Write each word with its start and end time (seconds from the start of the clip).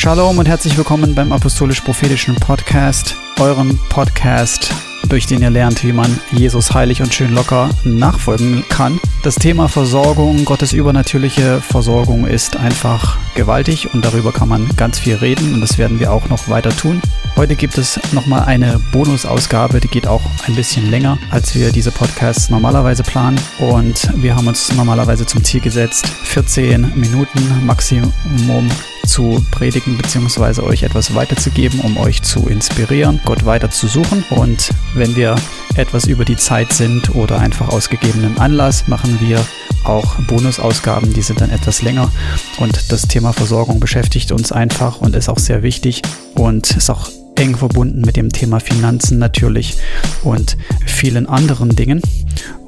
Shalom 0.00 0.38
und 0.38 0.48
herzlich 0.48 0.78
willkommen 0.78 1.14
beim 1.14 1.30
Apostolisch-Prophetischen 1.30 2.34
Podcast, 2.36 3.16
eurem 3.38 3.78
Podcast, 3.90 4.72
durch 5.10 5.26
den 5.26 5.42
ihr 5.42 5.50
lernt, 5.50 5.84
wie 5.84 5.92
man 5.92 6.18
Jesus 6.32 6.72
heilig 6.72 7.02
und 7.02 7.12
schön 7.12 7.34
locker 7.34 7.68
nachfolgen 7.84 8.64
kann. 8.70 8.98
Das 9.22 9.34
Thema 9.34 9.68
Versorgung, 9.68 10.46
Gottes 10.46 10.72
übernatürliche 10.72 11.60
Versorgung 11.60 12.26
ist 12.26 12.56
einfach 12.56 13.18
gewaltig 13.34 13.92
und 13.92 14.02
darüber 14.02 14.32
kann 14.32 14.48
man 14.48 14.70
ganz 14.74 14.98
viel 14.98 15.16
reden 15.16 15.52
und 15.52 15.60
das 15.60 15.76
werden 15.76 16.00
wir 16.00 16.14
auch 16.14 16.30
noch 16.30 16.48
weiter 16.48 16.74
tun. 16.74 17.02
Heute 17.36 17.54
gibt 17.54 17.76
es 17.76 18.00
nochmal 18.12 18.44
eine 18.44 18.80
Bonusausgabe, 18.92 19.80
die 19.80 19.88
geht 19.88 20.06
auch 20.06 20.22
ein 20.46 20.54
bisschen 20.54 20.90
länger, 20.90 21.18
als 21.30 21.54
wir 21.54 21.72
diese 21.72 21.90
Podcasts 21.92 22.48
normalerweise 22.48 23.02
planen 23.02 23.38
und 23.58 24.08
wir 24.14 24.34
haben 24.34 24.48
uns 24.48 24.72
normalerweise 24.72 25.26
zum 25.26 25.44
Ziel 25.44 25.60
gesetzt, 25.60 26.08
14 26.22 26.94
Minuten 26.98 27.66
Maximum 27.66 28.70
zu 29.06 29.44
predigen 29.50 29.96
bzw. 29.96 30.62
euch 30.62 30.82
etwas 30.82 31.14
weiterzugeben, 31.14 31.80
um 31.80 31.96
euch 31.96 32.22
zu 32.22 32.48
inspirieren, 32.48 33.20
Gott 33.24 33.44
weiter 33.44 33.70
zu 33.70 33.86
suchen. 33.86 34.24
Und 34.30 34.70
wenn 34.94 35.16
wir 35.16 35.36
etwas 35.76 36.06
über 36.06 36.24
die 36.24 36.36
Zeit 36.36 36.72
sind 36.72 37.14
oder 37.14 37.38
einfach 37.38 37.68
aus 37.68 37.88
gegebenem 37.88 38.38
Anlass, 38.38 38.88
machen 38.88 39.18
wir 39.20 39.44
auch 39.84 40.16
Bonusausgaben, 40.26 41.12
die 41.12 41.22
sind 41.22 41.40
dann 41.40 41.50
etwas 41.50 41.82
länger. 41.82 42.10
Und 42.58 42.92
das 42.92 43.02
Thema 43.02 43.32
Versorgung 43.32 43.80
beschäftigt 43.80 44.32
uns 44.32 44.52
einfach 44.52 45.00
und 45.00 45.16
ist 45.16 45.28
auch 45.28 45.38
sehr 45.38 45.62
wichtig 45.62 46.02
und 46.34 46.70
ist 46.76 46.90
auch 46.90 47.10
eng 47.36 47.56
verbunden 47.56 48.02
mit 48.02 48.16
dem 48.16 48.30
Thema 48.30 48.60
Finanzen 48.60 49.18
natürlich 49.18 49.78
und 50.22 50.56
vielen 50.84 51.26
anderen 51.26 51.74
Dingen. 51.74 52.02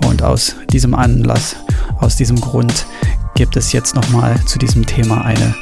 Und 0.07 0.23
aus 0.23 0.57
diesem 0.73 0.95
Anlass, 0.95 1.57
aus 1.99 2.17
diesem 2.17 2.41
Grund 2.41 2.87
gibt 3.35 3.57
es 3.57 3.73
jetzt 3.73 3.95
nochmal 3.95 4.43
zu 4.47 4.59
diesem 4.59 4.87
Thema 4.87 5.25
eine 5.25 5.55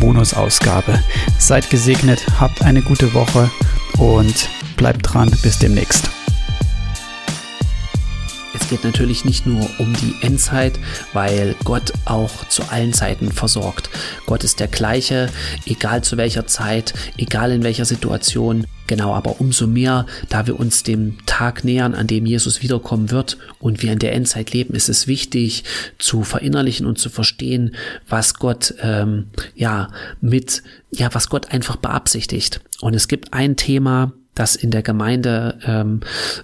Bonusausgabe. 0.00 1.02
Seid 1.38 1.70
gesegnet, 1.70 2.24
habt 2.40 2.62
eine 2.62 2.82
gute 2.82 3.14
Woche 3.14 3.50
und 3.98 4.48
bleibt 4.76 5.12
dran. 5.12 5.30
Bis 5.42 5.58
demnächst. 5.58 6.13
Es 8.64 8.70
geht 8.70 8.84
natürlich 8.84 9.26
nicht 9.26 9.44
nur 9.44 9.68
um 9.78 9.92
die 9.92 10.14
Endzeit, 10.22 10.80
weil 11.12 11.54
Gott 11.64 11.92
auch 12.06 12.48
zu 12.48 12.62
allen 12.70 12.94
Zeiten 12.94 13.30
versorgt. 13.30 13.90
Gott 14.24 14.42
ist 14.42 14.58
der 14.58 14.68
gleiche, 14.68 15.28
egal 15.66 16.02
zu 16.02 16.16
welcher 16.16 16.46
Zeit, 16.46 16.94
egal 17.18 17.52
in 17.52 17.62
welcher 17.62 17.84
Situation. 17.84 18.66
Genau, 18.86 19.12
aber 19.12 19.38
umso 19.38 19.66
mehr, 19.66 20.06
da 20.30 20.46
wir 20.46 20.58
uns 20.58 20.82
dem 20.82 21.18
Tag 21.26 21.62
nähern, 21.62 21.94
an 21.94 22.06
dem 22.06 22.24
Jesus 22.24 22.62
wiederkommen 22.62 23.10
wird 23.10 23.36
und 23.60 23.82
wir 23.82 23.92
in 23.92 23.98
der 23.98 24.14
Endzeit 24.14 24.54
leben, 24.54 24.72
ist 24.72 24.88
es 24.88 25.06
wichtig 25.06 25.64
zu 25.98 26.22
verinnerlichen 26.22 26.86
und 26.86 26.98
zu 26.98 27.10
verstehen, 27.10 27.74
was 28.08 28.32
Gott 28.32 28.72
ähm, 28.80 29.26
ja 29.54 29.88
mit 30.22 30.62
ja 30.90 31.10
was 31.12 31.28
Gott 31.28 31.52
einfach 31.52 31.76
beabsichtigt. 31.76 32.62
Und 32.80 32.94
es 32.94 33.08
gibt 33.08 33.34
ein 33.34 33.56
Thema, 33.56 34.14
das 34.34 34.56
in 34.56 34.70
der 34.70 34.82
Gemeinde 34.82 35.58
ähm, 35.64 36.00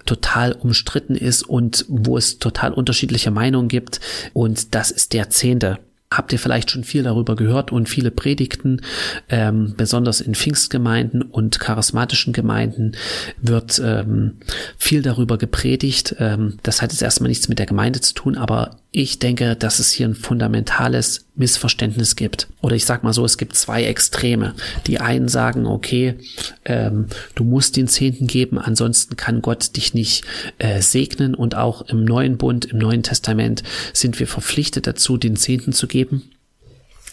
total 0.06 0.52
umstritten 0.52 1.14
ist 1.14 1.42
und 1.42 1.84
wo 1.88 2.16
es 2.16 2.38
total 2.38 2.72
unterschiedliche 2.72 3.30
Meinungen 3.30 3.69
gibt. 3.69 4.00
Und 4.32 4.74
das 4.74 4.91
ist 4.91 5.12
der 5.12 5.30
Zehnte. 5.30 5.78
Habt 6.12 6.32
ihr 6.32 6.41
vielleicht 6.41 6.72
schon 6.72 6.82
viel 6.82 7.05
darüber 7.05 7.36
gehört 7.36 7.70
und 7.70 7.88
viele 7.88 8.10
Predigten, 8.10 8.80
ähm, 9.28 9.74
besonders 9.77 10.20
in 10.20 10.34
Pfingstgemeinden 10.34 11.22
und 11.22 11.60
charismatischen 11.60 12.32
Gemeinden 12.32 12.97
wird 13.41 13.80
ähm, 13.84 14.38
viel 14.77 15.02
darüber 15.02 15.38
gepredigt. 15.38 16.16
Ähm, 16.19 16.58
das 16.64 16.82
hat 16.82 16.91
jetzt 16.91 17.02
erstmal 17.02 17.28
nichts 17.28 17.48
mit 17.48 17.60
der 17.60 17.66
Gemeinde 17.66 18.00
zu 18.00 18.14
tun, 18.14 18.36
aber 18.36 18.80
ich 18.92 19.20
denke, 19.20 19.55
dass 19.55 19.78
es 19.78 19.92
hier 19.92 20.08
ein 20.08 20.14
fundamentales 20.14 21.27
Missverständnis 21.36 22.16
gibt. 22.16 22.48
Oder 22.60 22.75
ich 22.75 22.84
sag 22.84 23.04
mal 23.04 23.12
so, 23.12 23.25
es 23.25 23.38
gibt 23.38 23.54
zwei 23.54 23.84
Extreme. 23.84 24.54
Die 24.87 24.98
einen 25.00 25.28
sagen, 25.28 25.66
okay, 25.66 26.16
ähm, 26.65 27.06
du 27.37 27.44
musst 27.44 27.76
den 27.76 27.87
Zehnten 27.87 28.26
geben, 28.26 28.59
ansonsten 28.59 29.16
kann 29.16 29.42
Gott 29.42 29.76
dich 29.76 29.94
nicht 29.94 30.25
äh, 30.59 30.82
segnen. 30.82 31.37
Und 31.37 31.54
auch 31.54 31.82
im 31.82 32.04
Neuen 32.04 32.37
Bund, 32.37 32.65
im 32.65 32.78
Neuen 32.78 33.04
Testament 33.04 33.62
sind 33.92 34.19
wir 34.19 34.26
verpflichtet 34.26 34.88
dazu, 34.88 35.16
den 35.16 35.36
Zehnten 35.36 35.72
zu 35.72 35.86
geben. 35.86 36.31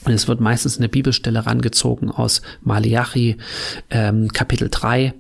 Und 0.06 0.14
es 0.14 0.28
wird 0.28 0.40
meistens 0.40 0.78
eine 0.78 0.90
Bibelstelle 0.90 1.46
rangezogen 1.46 2.12
aus 2.12 2.42
Malachi 2.62 3.38
ähm, 3.90 4.30
Kapitel 4.32 4.70
3, 4.70 5.14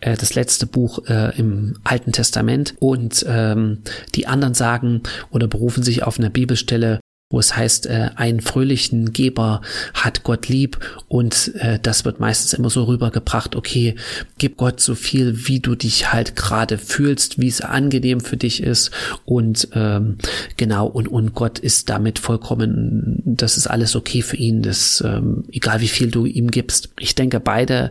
äh, 0.00 0.16
das 0.16 0.34
letzte 0.34 0.66
Buch 0.66 1.06
äh, 1.06 1.36
im 1.38 1.76
Alten 1.84 2.12
Testament. 2.12 2.74
Und 2.78 3.24
ähm, 3.28 3.82
die 4.14 4.26
anderen 4.26 4.54
sagen 4.54 5.02
oder 5.30 5.46
berufen 5.46 5.82
sich 5.82 6.02
auf 6.02 6.18
eine 6.18 6.30
Bibelstelle 6.30 7.00
wo 7.28 7.40
es 7.40 7.56
heißt, 7.56 7.86
äh, 7.86 8.10
einen 8.14 8.40
fröhlichen 8.40 9.12
Geber 9.12 9.60
hat 9.94 10.22
Gott 10.22 10.46
lieb 10.46 10.78
und 11.08 11.52
äh, 11.56 11.80
das 11.82 12.04
wird 12.04 12.20
meistens 12.20 12.52
immer 12.52 12.70
so 12.70 12.84
rübergebracht, 12.84 13.56
okay, 13.56 13.96
gib 14.38 14.56
Gott 14.56 14.80
so 14.80 14.94
viel, 14.94 15.48
wie 15.48 15.58
du 15.58 15.74
dich 15.74 16.12
halt 16.12 16.36
gerade 16.36 16.78
fühlst, 16.78 17.40
wie 17.40 17.48
es 17.48 17.62
angenehm 17.62 18.20
für 18.20 18.36
dich 18.36 18.62
ist 18.62 18.92
und 19.24 19.68
ähm, 19.72 20.18
genau, 20.56 20.86
und, 20.86 21.08
und 21.08 21.34
Gott 21.34 21.58
ist 21.58 21.88
damit 21.88 22.20
vollkommen, 22.20 23.22
das 23.24 23.56
ist 23.56 23.66
alles 23.66 23.96
okay 23.96 24.22
für 24.22 24.36
ihn, 24.36 24.62
das, 24.62 25.02
ähm, 25.04 25.42
egal 25.50 25.80
wie 25.80 25.88
viel 25.88 26.12
du 26.12 26.26
ihm 26.26 26.52
gibst. 26.52 26.90
Ich 27.00 27.16
denke, 27.16 27.40
beide, 27.40 27.90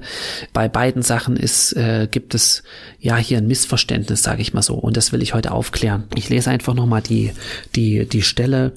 bei 0.53 0.69
beiden 0.69 1.01
Sachen 1.01 1.35
ist, 1.35 1.73
äh, 1.73 2.07
gibt 2.09 2.35
es 2.35 2.63
ja 3.01 3.17
hier 3.17 3.39
ein 3.39 3.47
Missverständnis, 3.47 4.23
sage 4.23 4.41
ich 4.41 4.53
mal 4.53 4.61
so, 4.61 4.75
und 4.75 4.95
das 4.95 5.11
will 5.11 5.21
ich 5.21 5.33
heute 5.33 5.51
aufklären. 5.51 6.05
Ich 6.15 6.29
lese 6.29 6.49
einfach 6.51 6.73
nochmal 6.73 7.01
die, 7.01 7.33
die, 7.75 8.07
die 8.07 8.21
Stelle 8.21 8.71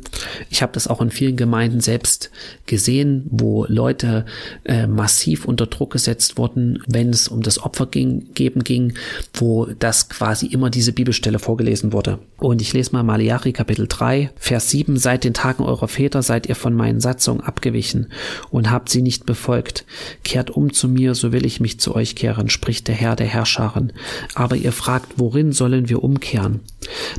ich 0.50 0.62
habe 0.62 0.72
das 0.72 0.88
auch 0.88 1.00
in 1.00 1.10
vielen 1.10 1.36
Gemeinden 1.36 1.81
selbst 1.81 2.31
gesehen, 2.66 3.26
wo 3.31 3.66
Leute 3.69 4.25
äh, 4.64 4.86
massiv 4.86 5.44
unter 5.44 5.66
Druck 5.66 5.92
gesetzt 5.92 6.38
wurden, 6.38 6.82
wenn 6.86 7.10
es 7.10 7.28
um 7.28 7.42
das 7.42 7.62
Opfer 7.62 7.86
ging, 7.86 8.32
geben 8.34 8.64
ging, 8.64 8.94
wo 9.34 9.66
das 9.78 10.09
quasi 10.09 10.47
immer 10.47 10.70
diese 10.70 10.92
Bibelstelle 10.92 11.38
vorgelesen 11.38 11.92
wurde. 11.92 12.19
Und 12.38 12.62
ich 12.62 12.72
lese 12.72 12.92
mal 12.92 13.03
Malachi 13.03 13.53
Kapitel 13.53 13.86
3, 13.88 14.31
Vers 14.36 14.70
7, 14.70 14.97
seit 14.97 15.25
den 15.25 15.34
Tagen 15.34 15.64
eurer 15.64 15.88
Väter 15.88 16.22
seid 16.22 16.48
ihr 16.48 16.54
von 16.54 16.75
meinen 16.75 17.00
Satzungen 17.00 17.41
abgewichen 17.41 18.09
und 18.50 18.70
habt 18.70 18.88
sie 18.88 19.03
nicht 19.03 19.26
befolgt. 19.26 19.84
Kehrt 20.25 20.50
um 20.50 20.72
zu 20.72 20.88
mir, 20.88 21.15
so 21.15 21.32
will 21.32 21.44
ich 21.44 21.60
mich 21.60 21.80
zu 21.80 21.94
euch 21.94 22.15
kehren, 22.15 22.48
spricht 22.48 22.88
der 22.88 22.94
Herr 22.94 23.16
der 23.16 23.26
Herrscharen. 23.26 23.92
Aber 24.34 24.56
ihr 24.56 24.72
fragt, 24.72 25.15
worin 25.16 25.53
sollen 25.53 25.88
wir 25.88 26.03
umkehren? 26.03 26.60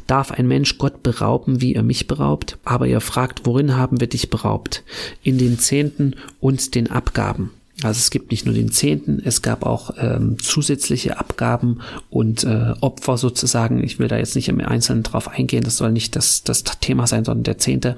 Darf 0.08 0.32
ein 0.32 0.48
Mensch 0.48 0.78
Gott 0.78 1.04
berauben, 1.04 1.62
wie 1.62 1.76
ihr 1.76 1.84
mich 1.84 2.08
beraubt? 2.08 2.58
Aber 2.64 2.88
ihr 2.88 3.02
fragt, 3.02 3.19
fragt, 3.20 3.46
worin 3.46 3.76
haben 3.76 4.00
wir 4.00 4.08
dich 4.08 4.30
beraubt? 4.30 4.82
In 5.24 5.38
den 5.38 5.60
Zehnten 5.60 6.16
und 6.40 6.74
den 6.74 6.90
Abgaben. 6.90 7.52
Also 7.84 7.98
es 7.98 8.12
gibt 8.12 8.32
nicht 8.32 8.46
nur 8.46 8.56
den 8.56 8.72
Zehnten, 8.72 9.22
es 9.24 9.42
gab 9.42 9.66
auch 9.66 9.92
ähm, 9.98 10.38
zusätzliche 10.40 11.20
Abgaben 11.20 11.82
und 12.10 12.46
äh, 12.46 12.76
Opfer 12.80 13.18
sozusagen. 13.18 13.84
Ich 13.84 14.00
will 14.00 14.08
da 14.08 14.18
jetzt 14.18 14.38
nicht 14.38 14.48
im 14.48 14.62
Einzelnen 14.62 15.04
drauf 15.04 15.28
eingehen, 15.28 15.66
das 15.66 15.76
soll 15.76 15.92
nicht 15.92 16.16
das, 16.16 16.44
das 16.44 16.64
Thema 16.64 17.08
sein, 17.08 17.26
sondern 17.26 17.44
der 17.44 17.58
Zehnte. 17.58 17.98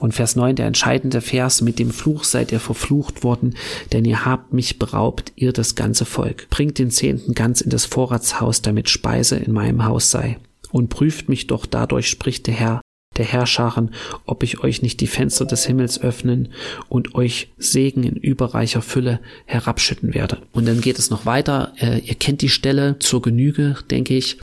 Und 0.00 0.14
Vers 0.14 0.36
9, 0.36 0.54
der 0.54 0.66
entscheidende 0.66 1.20
Vers, 1.20 1.60
mit 1.60 1.80
dem 1.80 1.90
Fluch 1.90 2.22
seid 2.22 2.52
ihr 2.52 2.60
verflucht 2.60 3.24
worden, 3.24 3.56
denn 3.92 4.04
ihr 4.04 4.24
habt 4.24 4.52
mich 4.52 4.78
beraubt, 4.78 5.32
ihr 5.34 5.52
das 5.52 5.74
ganze 5.74 6.04
Volk. 6.04 6.48
Bringt 6.50 6.78
den 6.78 6.92
Zehnten 6.92 7.34
ganz 7.34 7.60
in 7.60 7.70
das 7.70 7.86
Vorratshaus, 7.86 8.62
damit 8.62 8.88
Speise 8.88 9.34
in 9.34 9.50
meinem 9.50 9.84
Haus 9.84 10.12
sei. 10.12 10.38
Und 10.70 10.90
prüft 10.90 11.28
mich 11.28 11.48
doch 11.48 11.66
dadurch, 11.66 12.08
spricht 12.08 12.46
der 12.46 12.54
Herr, 12.54 12.80
der 13.18 13.24
Herrscharen, 13.24 13.90
ob 14.26 14.42
ich 14.42 14.60
euch 14.60 14.82
nicht 14.82 15.00
die 15.00 15.06
Fenster 15.06 15.44
des 15.44 15.66
Himmels 15.66 16.00
öffnen 16.00 16.48
und 16.88 17.14
euch 17.14 17.48
Segen 17.58 18.04
in 18.04 18.16
überreicher 18.16 18.82
Fülle 18.82 19.20
herabschütten 19.46 20.14
werde. 20.14 20.42
Und 20.52 20.66
dann 20.66 20.80
geht 20.80 20.98
es 20.98 21.10
noch 21.10 21.26
weiter. 21.26 21.72
Äh, 21.78 22.00
ihr 22.00 22.14
kennt 22.14 22.42
die 22.42 22.48
Stelle 22.48 22.98
zur 22.98 23.22
Genüge, 23.22 23.76
denke 23.90 24.16
ich. 24.16 24.38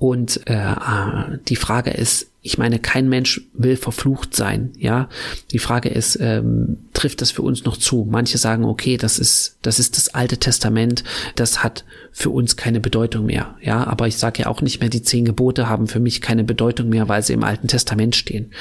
Und 0.00 0.40
äh, 0.46 0.54
ah, 0.54 1.36
die 1.48 1.56
Frage 1.56 1.90
ist, 1.90 2.28
ich 2.40 2.56
meine, 2.56 2.78
kein 2.78 3.10
Mensch 3.10 3.42
will 3.52 3.76
verflucht 3.76 4.34
sein, 4.34 4.72
ja. 4.78 5.10
Die 5.50 5.58
Frage 5.58 5.90
ist, 5.90 6.16
ähm, 6.22 6.78
trifft 6.94 7.20
das 7.20 7.30
für 7.30 7.42
uns 7.42 7.66
noch 7.66 7.76
zu? 7.76 8.08
Manche 8.10 8.38
sagen, 8.38 8.64
okay, 8.64 8.96
das 8.96 9.18
ist, 9.18 9.58
das 9.60 9.78
ist 9.78 9.98
das 9.98 10.14
Alte 10.14 10.38
Testament, 10.38 11.04
das 11.36 11.62
hat 11.62 11.84
für 12.12 12.30
uns 12.30 12.56
keine 12.56 12.80
Bedeutung 12.80 13.26
mehr, 13.26 13.56
ja. 13.60 13.86
Aber 13.86 14.08
ich 14.08 14.16
sage 14.16 14.44
ja 14.44 14.46
auch 14.48 14.62
nicht 14.62 14.80
mehr, 14.80 14.88
die 14.88 15.02
zehn 15.02 15.26
Gebote 15.26 15.68
haben 15.68 15.86
für 15.86 16.00
mich 16.00 16.22
keine 16.22 16.44
Bedeutung 16.44 16.88
mehr, 16.88 17.10
weil 17.10 17.22
sie 17.22 17.34
im 17.34 17.44
Alten 17.44 17.68
Testament 17.68 18.16
stehen. 18.16 18.52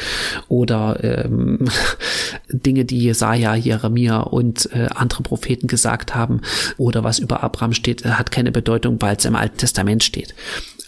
Oder 0.50 1.02
ähm, 1.02 1.70
Dinge, 2.52 2.84
die 2.84 3.00
Jesaja, 3.00 3.56
Jeremia 3.56 4.20
und 4.20 4.70
äh, 4.74 4.90
andere 4.94 5.24
Propheten 5.24 5.68
gesagt 5.68 6.16
haben, 6.16 6.42
oder 6.78 7.06
was 7.06 7.18
über 7.18 7.44
Abraham 7.44 7.72
steht, 7.72 8.04
hat 8.04 8.30
keine 8.30 8.52
Bedeutung, 8.52 8.98
weil 9.00 9.16
es 9.16 9.24
im 9.24 9.38
Alten 9.38 9.58
Testament 9.58 10.04
steht. 10.04 10.36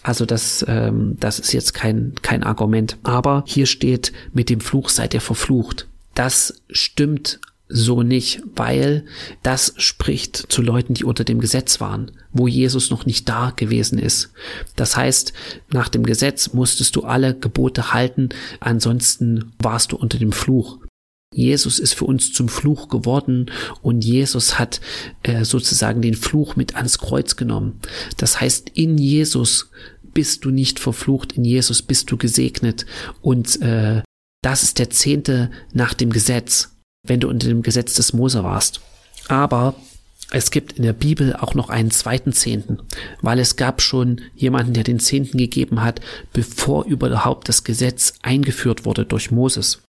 Also 0.03 0.25
das, 0.25 0.65
ähm, 0.67 1.17
das 1.19 1.39
ist 1.39 1.53
jetzt 1.53 1.73
kein, 1.73 2.13
kein 2.21 2.43
Argument. 2.43 2.97
Aber 3.03 3.43
hier 3.47 3.65
steht, 3.65 4.11
mit 4.33 4.49
dem 4.49 4.61
Fluch 4.61 4.89
seid 4.89 5.13
ihr 5.13 5.21
verflucht. 5.21 5.87
Das 6.15 6.61
stimmt 6.69 7.39
so 7.73 8.03
nicht, 8.03 8.41
weil 8.55 9.05
das 9.43 9.73
spricht 9.77 10.35
zu 10.35 10.61
Leuten, 10.61 10.93
die 10.93 11.05
unter 11.05 11.23
dem 11.23 11.39
Gesetz 11.39 11.79
waren, 11.79 12.11
wo 12.33 12.47
Jesus 12.47 12.89
noch 12.89 13.05
nicht 13.05 13.29
da 13.29 13.51
gewesen 13.55 13.97
ist. 13.97 14.31
Das 14.75 14.97
heißt, 14.97 15.33
nach 15.71 15.87
dem 15.87 16.03
Gesetz 16.03 16.53
musstest 16.53 16.95
du 16.95 17.03
alle 17.03 17.33
Gebote 17.33 17.93
halten, 17.93 18.29
ansonsten 18.59 19.53
warst 19.59 19.93
du 19.93 19.95
unter 19.95 20.17
dem 20.17 20.33
Fluch. 20.33 20.79
Jesus 21.33 21.79
ist 21.79 21.93
für 21.93 22.05
uns 22.05 22.33
zum 22.33 22.49
Fluch 22.49 22.89
geworden 22.89 23.49
und 23.81 24.03
Jesus 24.03 24.59
hat 24.59 24.81
äh, 25.23 25.45
sozusagen 25.45 26.01
den 26.01 26.15
Fluch 26.15 26.55
mit 26.55 26.75
ans 26.75 26.99
Kreuz 26.99 27.37
genommen. 27.37 27.79
Das 28.17 28.41
heißt, 28.41 28.69
in 28.73 28.97
Jesus 28.97 29.71
bist 30.13 30.43
du 30.43 30.51
nicht 30.51 30.79
verflucht, 30.79 31.33
in 31.33 31.45
Jesus 31.45 31.81
bist 31.81 32.11
du 32.11 32.17
gesegnet 32.17 32.85
und 33.21 33.61
äh, 33.61 34.01
das 34.43 34.63
ist 34.63 34.79
der 34.79 34.89
Zehnte 34.89 35.51
nach 35.71 35.93
dem 35.93 36.09
Gesetz, 36.09 36.75
wenn 37.07 37.19
du 37.19 37.29
unter 37.29 37.47
dem 37.47 37.61
Gesetz 37.61 37.93
des 37.93 38.11
Mose 38.11 38.43
warst. 38.43 38.81
Aber 39.27 39.75
es 40.31 40.49
gibt 40.51 40.73
in 40.73 40.83
der 40.83 40.93
Bibel 40.93 41.35
auch 41.35 41.55
noch 41.55 41.69
einen 41.69 41.91
zweiten 41.91 42.33
Zehnten, 42.33 42.79
weil 43.21 43.39
es 43.39 43.55
gab 43.55 43.81
schon 43.81 44.21
jemanden, 44.35 44.73
der 44.73 44.83
den 44.83 44.99
Zehnten 44.99 45.37
gegeben 45.37 45.81
hat, 45.81 46.01
bevor 46.33 46.85
überhaupt 46.85 47.47
das 47.47 47.63
Gesetz 47.63 48.13
eingeführt 48.21 48.83
wurde 48.85 49.05
durch 49.05 49.31
Moses. 49.31 49.81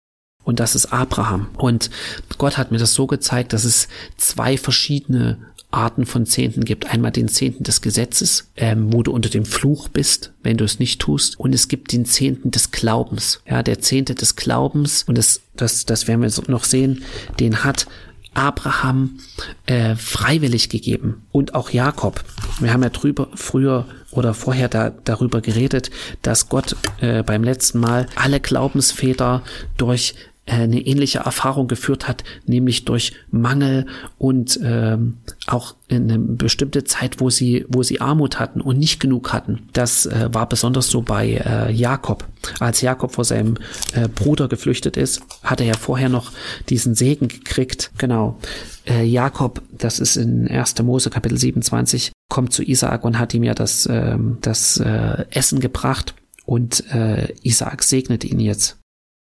Und 0.51 0.59
das 0.59 0.75
ist 0.75 0.87
Abraham. 0.87 1.47
Und 1.59 1.91
Gott 2.37 2.59
hat 2.59 2.73
mir 2.73 2.79
das 2.79 2.93
so 2.93 3.07
gezeigt, 3.07 3.53
dass 3.53 3.63
es 3.63 3.87
zwei 4.17 4.59
verschiedene 4.59 5.39
Arten 5.71 6.07
von 6.07 6.27
Zehnten 6.27 6.65
gibt. 6.65 6.87
Einmal 6.87 7.13
den 7.13 7.29
Zehnten 7.29 7.63
des 7.63 7.83
Gesetzes, 7.83 8.51
ähm, 8.57 8.93
wo 8.93 9.05
du 9.05 9.13
unter 9.13 9.29
dem 9.29 9.45
Fluch 9.45 9.89
bist, 9.89 10.33
wenn 10.43 10.57
du 10.57 10.65
es 10.65 10.81
nicht 10.81 11.01
tust. 11.01 11.39
Und 11.39 11.55
es 11.55 11.69
gibt 11.69 11.93
den 11.93 12.05
Zehnten 12.05 12.51
des 12.51 12.73
Glaubens. 12.73 13.43
Ja, 13.49 13.63
der 13.63 13.79
Zehnte 13.79 14.17
des 14.17 14.35
Glaubens, 14.35 15.05
und 15.05 15.17
das, 15.17 15.41
das, 15.55 15.87
das 15.87 16.09
werden 16.09 16.21
wir 16.21 16.33
noch 16.49 16.65
sehen, 16.65 17.05
den 17.39 17.63
hat 17.63 17.87
Abraham 18.35 19.21
äh, 19.67 19.95
freiwillig 19.95 20.69
gegeben 20.69 21.23
und 21.31 21.55
auch 21.55 21.71
Jakob. 21.71 22.25
Wir 22.59 22.73
haben 22.73 22.83
ja 22.83 22.91
drüber 22.91 23.29
früher 23.35 23.87
oder 24.11 24.35
vorher 24.35 24.69
da, 24.69 24.91
darüber 24.91 25.41
geredet, 25.41 25.91
dass 26.23 26.49
Gott 26.49 26.77
äh, 27.01 27.23
beim 27.23 27.43
letzten 27.45 27.81
Mal 27.81 28.07
alle 28.15 28.41
Glaubensväter 28.41 29.43
durch 29.77 30.15
eine 30.47 30.81
ähnliche 30.81 31.19
Erfahrung 31.21 31.69
geführt 31.69 32.09
hat, 32.09 32.25
nämlich 32.47 32.85
durch 32.85 33.13
Mangel 33.31 33.87
und 34.19 34.59
ähm, 34.63 35.19
auch 35.47 35.77
in 35.89 36.11
eine 36.11 36.19
bestimmte 36.19 36.85
Zeit, 36.85 37.21
wo 37.21 37.31
sie, 37.31 37.67
wo 37.69 37.83
sie 37.83 38.01
Armut 38.01 38.39
hatten 38.39 38.61
und 38.61 38.79
nicht 38.79 39.01
genug 39.01 39.33
hatten. 39.33 39.69
Das 39.73 40.07
äh, 40.07 40.29
war 40.33 40.49
besonders 40.49 40.89
so 40.89 41.03
bei 41.03 41.43
äh, 41.45 41.73
Jakob. 41.73 42.27
Als 42.59 42.81
Jakob 42.81 43.13
vor 43.13 43.25
seinem 43.25 43.57
äh, 43.93 44.09
Bruder 44.09 44.49
geflüchtet 44.49 44.97
ist, 44.97 45.23
hat 45.43 45.61
er 45.61 45.75
vorher 45.75 46.09
noch 46.09 46.33
diesen 46.69 46.95
Segen 46.95 47.29
gekriegt. 47.29 47.93
Genau. 47.99 48.39
Äh, 48.87 49.05
Jakob, 49.05 49.63
das 49.71 50.01
ist 50.01 50.17
in 50.17 50.49
1. 50.49 50.83
Mose 50.83 51.11
Kapitel 51.11 51.39
27, 51.39 52.13
kommt 52.29 52.53
zu 52.53 52.63
Isaak 52.63 53.05
und 53.05 53.19
hat 53.19 53.35
ihm 53.35 53.45
ja 53.45 53.55
das, 53.55 53.87
äh, 53.87 54.17
das 54.41 54.79
äh, 54.79 55.27
Essen 55.31 55.61
gebracht 55.61 56.15
und 56.45 56.85
äh, 56.93 57.33
Isaak 57.43 57.83
segnet 57.85 58.25
ihn 58.25 58.41
jetzt. 58.41 58.80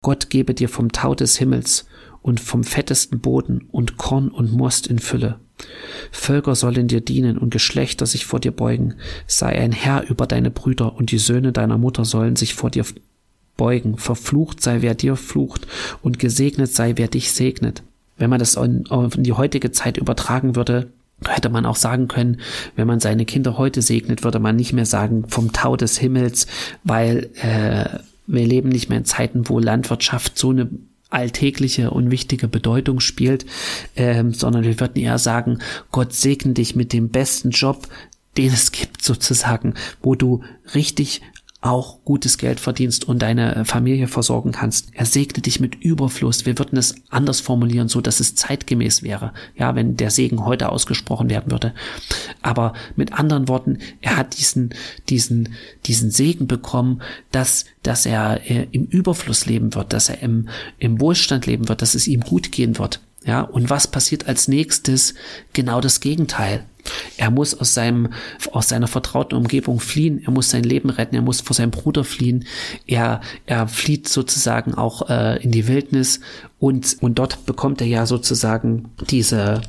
Gott 0.02 0.30
gebe 0.30 0.54
dir 0.54 0.68
vom 0.68 0.92
Tau 0.92 1.14
des 1.14 1.36
Himmels 1.36 1.86
und 2.22 2.40
vom 2.40 2.64
fettesten 2.64 3.20
Boden 3.20 3.68
und 3.70 3.96
Korn 3.96 4.28
und 4.28 4.52
Most 4.52 4.86
in 4.86 4.98
Fülle. 4.98 5.40
Völker 6.12 6.54
sollen 6.54 6.88
dir 6.88 7.00
dienen 7.00 7.36
und 7.36 7.50
Geschlechter 7.50 8.06
sich 8.06 8.24
vor 8.24 8.40
dir 8.40 8.52
beugen. 8.52 8.94
Sei 9.26 9.58
ein 9.58 9.72
Herr 9.72 10.08
über 10.08 10.26
deine 10.26 10.50
Brüder 10.50 10.94
und 10.94 11.10
die 11.10 11.18
Söhne 11.18 11.52
deiner 11.52 11.78
Mutter 11.78 12.04
sollen 12.04 12.36
sich 12.36 12.54
vor 12.54 12.70
dir 12.70 12.84
beugen. 13.56 13.98
Verflucht 13.98 14.62
sei, 14.62 14.82
wer 14.82 14.94
dir 14.94 15.16
flucht 15.16 15.66
und 16.00 16.18
gesegnet 16.18 16.72
sei, 16.72 16.92
wer 16.96 17.08
dich 17.08 17.32
segnet. 17.32 17.82
Wenn 18.16 18.30
man 18.30 18.38
das 18.38 18.54
in, 18.54 18.84
die 19.18 19.32
heutige 19.32 19.72
Zeit 19.72 19.96
übertragen 19.96 20.56
würde, 20.56 20.90
hätte 21.26 21.50
man 21.50 21.66
auch 21.66 21.76
sagen 21.76 22.06
können, 22.06 22.40
wenn 22.76 22.86
man 22.86 23.00
seine 23.00 23.24
Kinder 23.24 23.58
heute 23.58 23.82
segnet, 23.82 24.22
würde 24.22 24.38
man 24.38 24.56
nicht 24.56 24.72
mehr 24.72 24.86
sagen 24.86 25.24
vom 25.28 25.52
Tau 25.52 25.76
des 25.76 25.98
Himmels, 25.98 26.46
weil 26.84 27.30
äh, 27.42 27.98
wir 28.28 28.46
leben 28.46 28.68
nicht 28.68 28.88
mehr 28.88 28.98
in 28.98 29.04
Zeiten, 29.04 29.48
wo 29.48 29.58
Landwirtschaft 29.58 30.38
so 30.38 30.50
eine 30.50 30.68
alltägliche 31.10 31.90
und 31.90 32.10
wichtige 32.10 32.48
Bedeutung 32.48 33.00
spielt, 33.00 33.46
ähm, 33.96 34.34
sondern 34.34 34.64
wir 34.64 34.78
würden 34.78 35.02
eher 35.02 35.18
sagen, 35.18 35.60
Gott 35.90 36.12
segne 36.12 36.52
dich 36.52 36.76
mit 36.76 36.92
dem 36.92 37.08
besten 37.08 37.50
Job, 37.50 37.88
den 38.36 38.52
es 38.52 38.70
gibt 38.72 39.02
sozusagen, 39.02 39.74
wo 40.02 40.14
du 40.14 40.42
richtig 40.74 41.22
auch 41.60 42.04
gutes 42.04 42.38
Geld 42.38 42.60
verdienst 42.60 43.08
und 43.08 43.20
deine 43.20 43.64
Familie 43.64 44.06
versorgen 44.06 44.52
kannst. 44.52 44.90
Er 44.92 45.06
segne 45.06 45.42
dich 45.42 45.58
mit 45.58 45.74
Überfluss. 45.74 46.46
Wir 46.46 46.56
würden 46.56 46.78
es 46.78 46.94
anders 47.10 47.40
formulieren, 47.40 47.88
so 47.88 48.00
dass 48.00 48.20
es 48.20 48.36
zeitgemäß 48.36 49.02
wäre. 49.02 49.32
Ja, 49.56 49.74
wenn 49.74 49.96
der 49.96 50.10
Segen 50.10 50.44
heute 50.44 50.70
ausgesprochen 50.70 51.30
werden 51.30 51.50
würde. 51.50 51.74
Aber 52.42 52.74
mit 52.94 53.12
anderen 53.12 53.48
Worten, 53.48 53.78
er 54.00 54.16
hat 54.18 54.38
diesen, 54.38 54.72
diesen, 55.08 55.48
diesen 55.86 56.12
Segen 56.12 56.46
bekommen, 56.46 57.02
dass, 57.32 57.64
dass 57.82 58.06
er 58.06 58.48
äh, 58.48 58.68
im 58.70 58.84
Überfluss 58.84 59.46
leben 59.46 59.74
wird, 59.74 59.92
dass 59.92 60.08
er 60.08 60.22
im, 60.22 60.48
im 60.78 61.00
Wohlstand 61.00 61.46
leben 61.46 61.68
wird, 61.68 61.82
dass 61.82 61.96
es 61.96 62.06
ihm 62.06 62.20
gut 62.20 62.52
gehen 62.52 62.78
wird. 62.78 63.00
Ja, 63.24 63.40
und 63.40 63.68
was 63.68 63.88
passiert 63.88 64.28
als 64.28 64.46
nächstes? 64.46 65.14
Genau 65.52 65.80
das 65.80 65.98
Gegenteil. 65.98 66.64
Er 67.16 67.30
muss 67.30 67.58
aus 67.58 67.74
seinem, 67.74 68.12
aus 68.52 68.68
seiner 68.68 68.86
vertrauten 68.86 69.36
Umgebung 69.36 69.80
fliehen. 69.80 70.22
Er 70.24 70.30
muss 70.30 70.50
sein 70.50 70.64
Leben 70.64 70.90
retten. 70.90 71.14
Er 71.14 71.22
muss 71.22 71.40
vor 71.40 71.54
seinem 71.54 71.70
Bruder 71.70 72.04
fliehen. 72.04 72.44
Er, 72.86 73.20
er 73.46 73.68
flieht 73.68 74.08
sozusagen 74.08 74.74
auch 74.74 75.08
äh, 75.08 75.42
in 75.42 75.50
die 75.50 75.68
Wildnis 75.68 76.20
und, 76.60 76.96
und 77.00 77.20
dort 77.20 77.46
bekommt 77.46 77.80
er 77.80 77.86
ja 77.86 78.04
sozusagen 78.04 78.90
diese, 79.10 79.60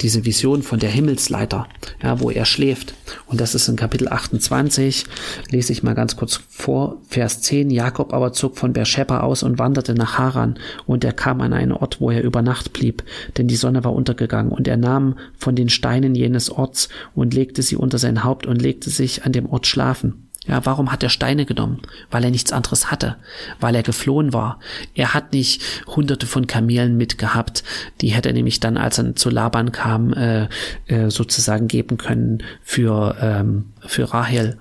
diese 0.00 0.24
Vision 0.24 0.62
von 0.62 0.78
der 0.78 0.88
Himmelsleiter, 0.88 1.66
ja, 2.02 2.18
wo 2.20 2.30
er 2.30 2.46
schläft. 2.46 2.94
Und 3.26 3.42
das 3.42 3.54
ist 3.54 3.68
in 3.68 3.76
Kapitel 3.76 4.08
28, 4.08 5.04
lese 5.50 5.72
ich 5.72 5.82
mal 5.82 5.94
ganz 5.94 6.16
kurz 6.16 6.40
vor, 6.48 6.96
Vers 7.08 7.42
10. 7.42 7.68
Jakob 7.68 8.14
aber 8.14 8.32
zog 8.32 8.56
von 8.56 8.72
Beersheba 8.72 9.20
aus 9.20 9.42
und 9.42 9.58
wanderte 9.58 9.94
nach 9.94 10.16
Haran. 10.16 10.58
Und 10.86 11.04
er 11.04 11.12
kam 11.12 11.42
an 11.42 11.52
einen 11.52 11.72
Ort, 11.72 12.00
wo 12.00 12.10
er 12.10 12.22
über 12.22 12.40
Nacht 12.40 12.72
blieb, 12.72 13.02
denn 13.36 13.46
die 13.46 13.56
Sonne 13.56 13.84
war 13.84 13.92
untergegangen. 13.92 14.50
Und 14.50 14.66
er 14.66 14.78
nahm 14.78 15.18
von 15.36 15.54
den 15.54 15.68
Steinen 15.68 16.14
jenes 16.14 16.50
Orts 16.50 16.88
und 17.14 17.34
legte 17.34 17.60
sie 17.62 17.76
unter 17.76 17.98
sein 17.98 18.24
Haupt 18.24 18.46
und 18.46 18.62
legte 18.62 18.88
sich 18.88 19.24
an 19.26 19.32
dem 19.32 19.46
Ort 19.46 19.66
schlafen. 19.66 20.29
Ja, 20.46 20.64
warum 20.64 20.90
hat 20.90 21.02
er 21.02 21.10
Steine 21.10 21.44
genommen? 21.44 21.82
Weil 22.10 22.24
er 22.24 22.30
nichts 22.30 22.50
anderes 22.50 22.90
hatte, 22.90 23.16
weil 23.60 23.74
er 23.74 23.82
geflohen 23.82 24.32
war. 24.32 24.58
Er 24.94 25.12
hat 25.12 25.34
nicht 25.34 25.62
hunderte 25.86 26.26
von 26.26 26.46
Kamelen 26.46 26.96
mitgehabt, 26.96 27.62
die 28.00 28.08
hätte 28.08 28.30
er 28.30 28.32
nämlich 28.32 28.58
dann, 28.58 28.78
als 28.78 28.98
er 28.98 29.14
zu 29.14 29.28
Laban 29.28 29.70
kam, 29.70 30.14
äh, 30.14 30.48
äh, 30.86 31.10
sozusagen 31.10 31.68
geben 31.68 31.98
können 31.98 32.42
für, 32.62 33.16
ähm, 33.20 33.66
für 33.86 34.14
Rahel, 34.14 34.58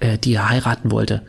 äh, 0.00 0.18
die 0.18 0.34
er 0.34 0.50
heiraten 0.50 0.90
wollte. 0.90 1.22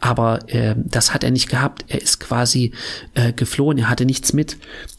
Aber 0.00 0.48
äh, 0.48 0.74
das 0.76 1.12
hat 1.12 1.24
er 1.24 1.30
nicht 1.30 1.48
gehabt. 1.48 1.84
Er 1.88 2.00
ist 2.00 2.20
quasi 2.20 2.72
äh, 3.14 3.32
geflohen. 3.32 3.78
Er 3.78 3.90
hatte 3.90 4.04
nichts 4.04 4.32
mit. 4.32 4.56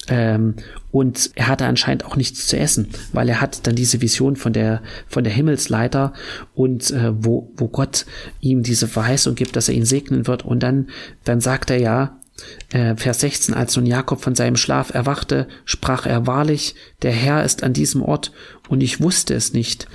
Ähm, 0.09 0.55
und 0.91 1.31
er 1.35 1.47
hatte 1.47 1.65
anscheinend 1.65 2.03
auch 2.03 2.15
nichts 2.15 2.47
zu 2.47 2.57
essen, 2.57 2.89
weil 3.13 3.29
er 3.29 3.41
hat 3.41 3.67
dann 3.67 3.75
diese 3.75 4.01
Vision 4.01 4.35
von 4.35 4.53
der, 4.53 4.81
von 5.07 5.23
der 5.23 5.31
Himmelsleiter 5.31 6.13
und 6.55 6.89
äh, 6.91 7.11
wo, 7.13 7.51
wo 7.55 7.67
Gott 7.67 8.05
ihm 8.41 8.63
diese 8.63 8.87
Verheißung 8.87 9.35
gibt, 9.35 9.55
dass 9.55 9.69
er 9.69 9.75
ihn 9.75 9.85
segnen 9.85 10.25
wird. 10.27 10.43
Und 10.43 10.61
dann, 10.61 10.87
dann 11.23 11.41
sagt 11.41 11.69
er 11.69 11.79
ja, 11.79 12.18
äh, 12.71 12.95
Vers 12.95 13.21
16, 13.21 13.53
als 13.53 13.75
nun 13.75 13.85
Jakob 13.85 14.21
von 14.21 14.35
seinem 14.35 14.55
Schlaf 14.55 14.93
erwachte, 14.93 15.47
sprach 15.65 16.05
er 16.05 16.27
wahrlich, 16.27 16.75
der 17.01 17.11
Herr 17.11 17.43
ist 17.43 17.63
an 17.63 17.73
diesem 17.73 18.01
Ort 18.01 18.31
und 18.69 18.81
ich 18.81 19.01
wusste 19.01 19.33
es 19.33 19.53
nicht. 19.53 19.87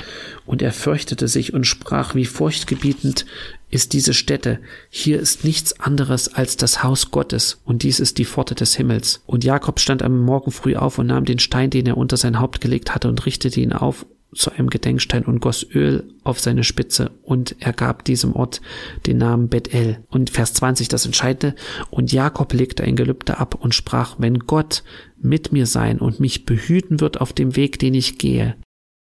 Und 0.46 0.60
er 0.60 0.72
fürchtete 0.72 1.28
sich 1.28 1.54
und 1.54 1.64
sprach, 1.64 2.14
wie 2.14 2.26
furchtgebietend 2.26 3.24
ist 3.70 3.92
diese 3.92 4.14
Stätte. 4.14 4.60
Hier 4.90 5.18
ist 5.18 5.44
nichts 5.44 5.80
anderes 5.80 6.32
als 6.32 6.56
das 6.56 6.82
Haus 6.82 7.10
Gottes 7.10 7.60
und 7.64 7.82
dies 7.82 8.00
ist 8.00 8.18
die 8.18 8.24
Pforte 8.24 8.54
des 8.54 8.76
Himmels. 8.76 9.22
Und 9.26 9.44
Jakob 9.44 9.80
stand 9.80 10.02
am 10.02 10.20
Morgen 10.20 10.50
früh 10.50 10.76
auf 10.76 10.98
und 10.98 11.06
nahm 11.08 11.24
den 11.24 11.38
Stein, 11.38 11.70
den 11.70 11.86
er 11.86 11.96
unter 11.96 12.16
sein 12.16 12.40
Haupt 12.40 12.60
gelegt 12.60 12.94
hatte 12.94 13.08
und 13.08 13.24
richtete 13.26 13.60
ihn 13.60 13.72
auf 13.72 14.06
zu 14.34 14.50
einem 14.52 14.70
Gedenkstein 14.70 15.24
und 15.24 15.40
goss 15.40 15.66
Öl 15.74 16.04
auf 16.22 16.40
seine 16.40 16.64
Spitze 16.64 17.10
und 17.22 17.56
er 17.60 17.72
gab 17.72 18.04
diesem 18.04 18.34
Ort 18.34 18.60
den 19.06 19.18
Namen 19.18 19.48
Bethel. 19.48 19.98
Und 20.08 20.30
Vers 20.30 20.54
20 20.54 20.88
das 20.88 21.06
Entscheidende. 21.06 21.54
Und 21.90 22.12
Jakob 22.12 22.52
legte 22.52 22.84
ein 22.84 22.96
Gelübde 22.96 23.38
ab 23.38 23.56
und 23.60 23.74
sprach, 23.74 24.16
wenn 24.18 24.40
Gott 24.40 24.82
mit 25.20 25.52
mir 25.52 25.66
sein 25.66 25.98
und 25.98 26.20
mich 26.20 26.44
behüten 26.44 27.00
wird 27.00 27.20
auf 27.20 27.32
dem 27.32 27.56
Weg, 27.56 27.78
den 27.78 27.94
ich 27.94 28.18
gehe, 28.18 28.56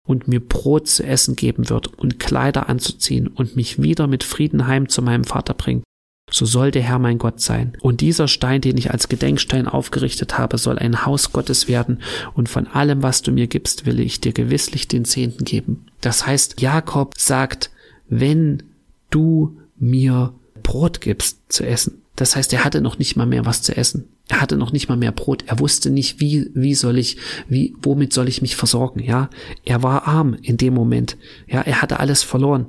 und 0.06 0.26
mir 0.26 0.40
Brot 0.40 0.88
zu 0.88 1.04
essen 1.04 1.36
geben 1.36 1.68
wird 1.68 1.86
und 1.86 2.18
Kleider 2.18 2.68
anzuziehen 2.68 3.28
und 3.28 3.54
mich 3.54 3.80
wieder 3.80 4.06
mit 4.06 4.24
Frieden 4.24 4.66
heim 4.66 4.88
zu 4.88 5.02
meinem 5.02 5.24
Vater 5.24 5.54
bringt, 5.54 5.84
so 6.30 6.46
soll 6.46 6.70
der 6.70 6.82
Herr 6.82 6.98
mein 6.98 7.18
Gott 7.18 7.40
sein. 7.40 7.76
Und 7.80 8.00
dieser 8.00 8.28
Stein, 8.28 8.60
den 8.60 8.76
ich 8.76 8.90
als 8.90 9.08
Gedenkstein 9.08 9.66
aufgerichtet 9.66 10.38
habe, 10.38 10.58
soll 10.58 10.78
ein 10.78 11.04
Haus 11.04 11.32
Gottes 11.32 11.68
werden, 11.68 12.00
und 12.34 12.48
von 12.48 12.66
allem, 12.66 13.02
was 13.02 13.22
du 13.22 13.32
mir 13.32 13.46
gibst, 13.46 13.86
will 13.86 14.00
ich 14.00 14.20
dir 14.20 14.32
gewisslich 14.32 14.88
den 14.88 15.04
Zehnten 15.04 15.44
geben. 15.44 15.86
Das 16.00 16.26
heißt, 16.26 16.60
Jakob 16.60 17.14
sagt, 17.18 17.70
wenn 18.08 18.62
du 19.10 19.58
mir 19.78 20.34
Brot 20.62 21.00
gibst 21.00 21.52
zu 21.52 21.64
essen. 21.64 22.02
Das 22.16 22.36
heißt, 22.36 22.52
er 22.52 22.64
hatte 22.64 22.80
noch 22.80 22.98
nicht 22.98 23.16
mal 23.16 23.26
mehr 23.26 23.46
was 23.46 23.62
zu 23.62 23.76
essen. 23.76 24.08
Er 24.28 24.40
hatte 24.40 24.56
noch 24.56 24.72
nicht 24.72 24.88
mal 24.88 24.96
mehr 24.96 25.10
Brot. 25.10 25.44
Er 25.46 25.58
wusste 25.58 25.90
nicht, 25.90 26.20
wie, 26.20 26.50
wie 26.54 26.74
soll 26.74 26.98
ich, 26.98 27.16
wie, 27.48 27.74
womit 27.82 28.12
soll 28.12 28.28
ich 28.28 28.42
mich 28.42 28.56
versorgen, 28.56 29.00
ja. 29.02 29.30
Er 29.64 29.82
war 29.82 30.06
arm 30.06 30.36
in 30.42 30.56
dem 30.56 30.74
Moment. 30.74 31.16
Ja, 31.48 31.62
er 31.62 31.82
hatte 31.82 31.98
alles 31.98 32.22
verloren. 32.22 32.66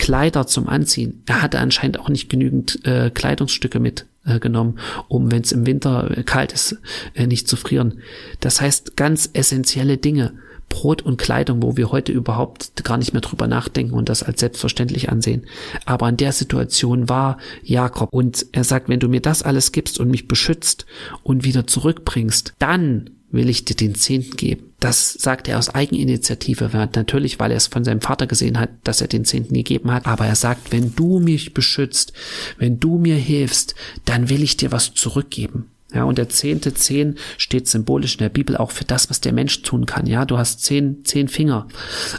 Kleider 0.00 0.46
zum 0.46 0.66
Anziehen. 0.66 1.22
Er 1.26 1.42
hatte 1.42 1.58
anscheinend 1.58 2.00
auch 2.00 2.08
nicht 2.08 2.30
genügend 2.30 2.84
äh, 2.86 3.10
Kleidungsstücke 3.10 3.78
mitgenommen, 3.80 4.78
äh, 4.78 5.02
um, 5.08 5.30
wenn 5.30 5.42
es 5.42 5.52
im 5.52 5.66
Winter 5.66 6.22
kalt 6.24 6.54
ist, 6.54 6.78
äh, 7.12 7.26
nicht 7.26 7.46
zu 7.46 7.56
frieren. 7.56 8.00
Das 8.40 8.62
heißt, 8.62 8.96
ganz 8.96 9.28
essentielle 9.34 9.98
Dinge. 9.98 10.32
Brot 10.70 11.02
und 11.02 11.18
Kleidung, 11.18 11.62
wo 11.62 11.76
wir 11.76 11.90
heute 11.90 12.12
überhaupt 12.12 12.82
gar 12.84 12.96
nicht 12.96 13.12
mehr 13.12 13.20
drüber 13.20 13.46
nachdenken 13.46 13.92
und 13.92 14.08
das 14.08 14.22
als 14.22 14.40
selbstverständlich 14.40 15.10
ansehen. 15.10 15.46
Aber 15.84 16.08
in 16.08 16.16
der 16.16 16.32
Situation 16.32 17.08
war 17.08 17.38
Jakob 17.62 18.08
und 18.10 18.46
er 18.52 18.64
sagt, 18.64 18.88
wenn 18.88 19.00
du 19.00 19.08
mir 19.08 19.20
das 19.20 19.42
alles 19.42 19.72
gibst 19.72 19.98
und 19.98 20.10
mich 20.10 20.28
beschützt 20.28 20.86
und 21.24 21.44
wieder 21.44 21.66
zurückbringst, 21.66 22.54
dann 22.58 23.10
will 23.30 23.48
ich 23.48 23.64
dir 23.64 23.76
den 23.76 23.94
Zehnten 23.94 24.36
geben. 24.36 24.72
Das 24.80 25.12
sagt 25.12 25.46
er 25.46 25.58
aus 25.58 25.74
Eigeninitiative, 25.74 26.70
natürlich, 26.72 27.38
weil 27.38 27.50
er 27.50 27.58
es 27.58 27.66
von 27.66 27.84
seinem 27.84 28.00
Vater 28.00 28.26
gesehen 28.26 28.58
hat, 28.58 28.70
dass 28.84 29.00
er 29.00 29.08
den 29.08 29.24
Zehnten 29.24 29.54
gegeben 29.54 29.92
hat. 29.92 30.06
Aber 30.06 30.26
er 30.26 30.36
sagt, 30.36 30.72
wenn 30.72 30.94
du 30.94 31.20
mich 31.20 31.52
beschützt, 31.52 32.12
wenn 32.58 32.80
du 32.80 32.98
mir 32.98 33.16
hilfst, 33.16 33.74
dann 34.04 34.30
will 34.30 34.42
ich 34.42 34.56
dir 34.56 34.72
was 34.72 34.94
zurückgeben. 34.94 35.70
Ja, 35.92 36.04
und 36.04 36.18
der 36.18 36.28
zehnte 36.28 36.72
Zehn 36.72 37.16
steht 37.36 37.68
symbolisch 37.68 38.14
in 38.14 38.20
der 38.20 38.28
Bibel 38.28 38.56
auch 38.56 38.70
für 38.70 38.84
das, 38.84 39.10
was 39.10 39.20
der 39.20 39.32
Mensch 39.32 39.62
tun 39.62 39.86
kann. 39.86 40.06
Ja, 40.06 40.24
du 40.24 40.38
hast 40.38 40.62
zehn, 40.62 41.04
zehn 41.04 41.26
Finger 41.26 41.66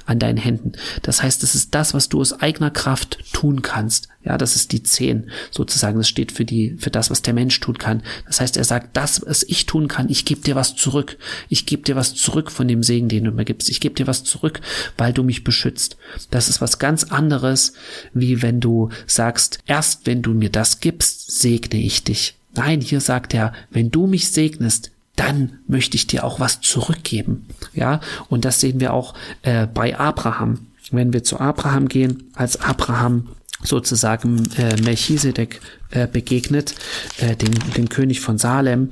an 0.05 0.19
deinen 0.19 0.37
Händen. 0.37 0.73
Das 1.03 1.23
heißt, 1.23 1.41
es 1.43 1.55
ist 1.55 1.73
das, 1.73 1.93
was 1.93 2.09
du 2.09 2.19
aus 2.19 2.33
eigener 2.33 2.69
Kraft 2.69 3.19
tun 3.31 3.61
kannst. 3.61 4.09
Ja, 4.23 4.37
das 4.37 4.55
ist 4.55 4.71
die 4.71 4.83
Zehn 4.83 5.31
sozusagen. 5.49 5.97
Das 5.97 6.07
steht 6.07 6.31
für 6.31 6.45
die, 6.45 6.75
für 6.77 6.91
das, 6.91 7.09
was 7.09 7.23
der 7.23 7.33
Mensch 7.33 7.59
tun 7.59 7.77
kann. 7.77 8.03
Das 8.27 8.39
heißt, 8.39 8.55
er 8.55 8.63
sagt, 8.63 8.95
das, 8.95 9.23
was 9.25 9.43
ich 9.43 9.65
tun 9.65 9.87
kann, 9.87 10.09
ich 10.09 10.25
gebe 10.25 10.41
dir 10.41 10.55
was 10.55 10.75
zurück. 10.75 11.17
Ich 11.49 11.65
gebe 11.65 11.83
dir 11.83 11.95
was 11.95 12.13
zurück 12.13 12.51
von 12.51 12.67
dem 12.67 12.83
Segen, 12.83 13.09
den 13.09 13.23
du 13.23 13.31
mir 13.31 13.45
gibst. 13.45 13.69
Ich 13.69 13.79
gebe 13.79 13.95
dir 13.95 14.07
was 14.07 14.23
zurück, 14.23 14.61
weil 14.97 15.11
du 15.11 15.23
mich 15.23 15.43
beschützt. 15.43 15.97
Das 16.29 16.49
ist 16.49 16.61
was 16.61 16.77
ganz 16.77 17.05
anderes, 17.05 17.73
wie 18.13 18.41
wenn 18.41 18.59
du 18.59 18.89
sagst, 19.07 19.59
erst 19.65 20.05
wenn 20.05 20.21
du 20.21 20.33
mir 20.33 20.49
das 20.49 20.79
gibst, 20.79 21.39
segne 21.39 21.79
ich 21.79 22.03
dich. 22.03 22.35
Nein, 22.53 22.81
hier 22.81 23.01
sagt 23.01 23.33
er, 23.33 23.53
wenn 23.69 23.91
du 23.91 24.07
mich 24.07 24.31
segnest, 24.31 24.91
dann 25.15 25.59
möchte 25.67 25.95
ich 25.95 26.07
dir 26.07 26.23
auch 26.23 26.39
was 26.39 26.61
zurückgeben. 26.61 27.47
Ja, 27.73 28.01
und 28.29 28.45
das 28.45 28.59
sehen 28.59 28.79
wir 28.79 28.93
auch 28.93 29.13
äh, 29.41 29.67
bei 29.67 29.97
Abraham. 29.97 30.67
Wenn 30.91 31.13
wir 31.13 31.23
zu 31.23 31.39
Abraham 31.39 31.87
gehen, 31.87 32.31
als 32.33 32.59
Abraham 32.59 33.29
sozusagen 33.63 34.49
äh, 34.57 34.81
Melchisedek 34.81 35.61
äh, 35.91 36.07
begegnet, 36.07 36.75
äh, 37.17 37.35
dem, 37.35 37.53
dem 37.75 37.89
König 37.89 38.21
von 38.21 38.37
Salem, 38.37 38.89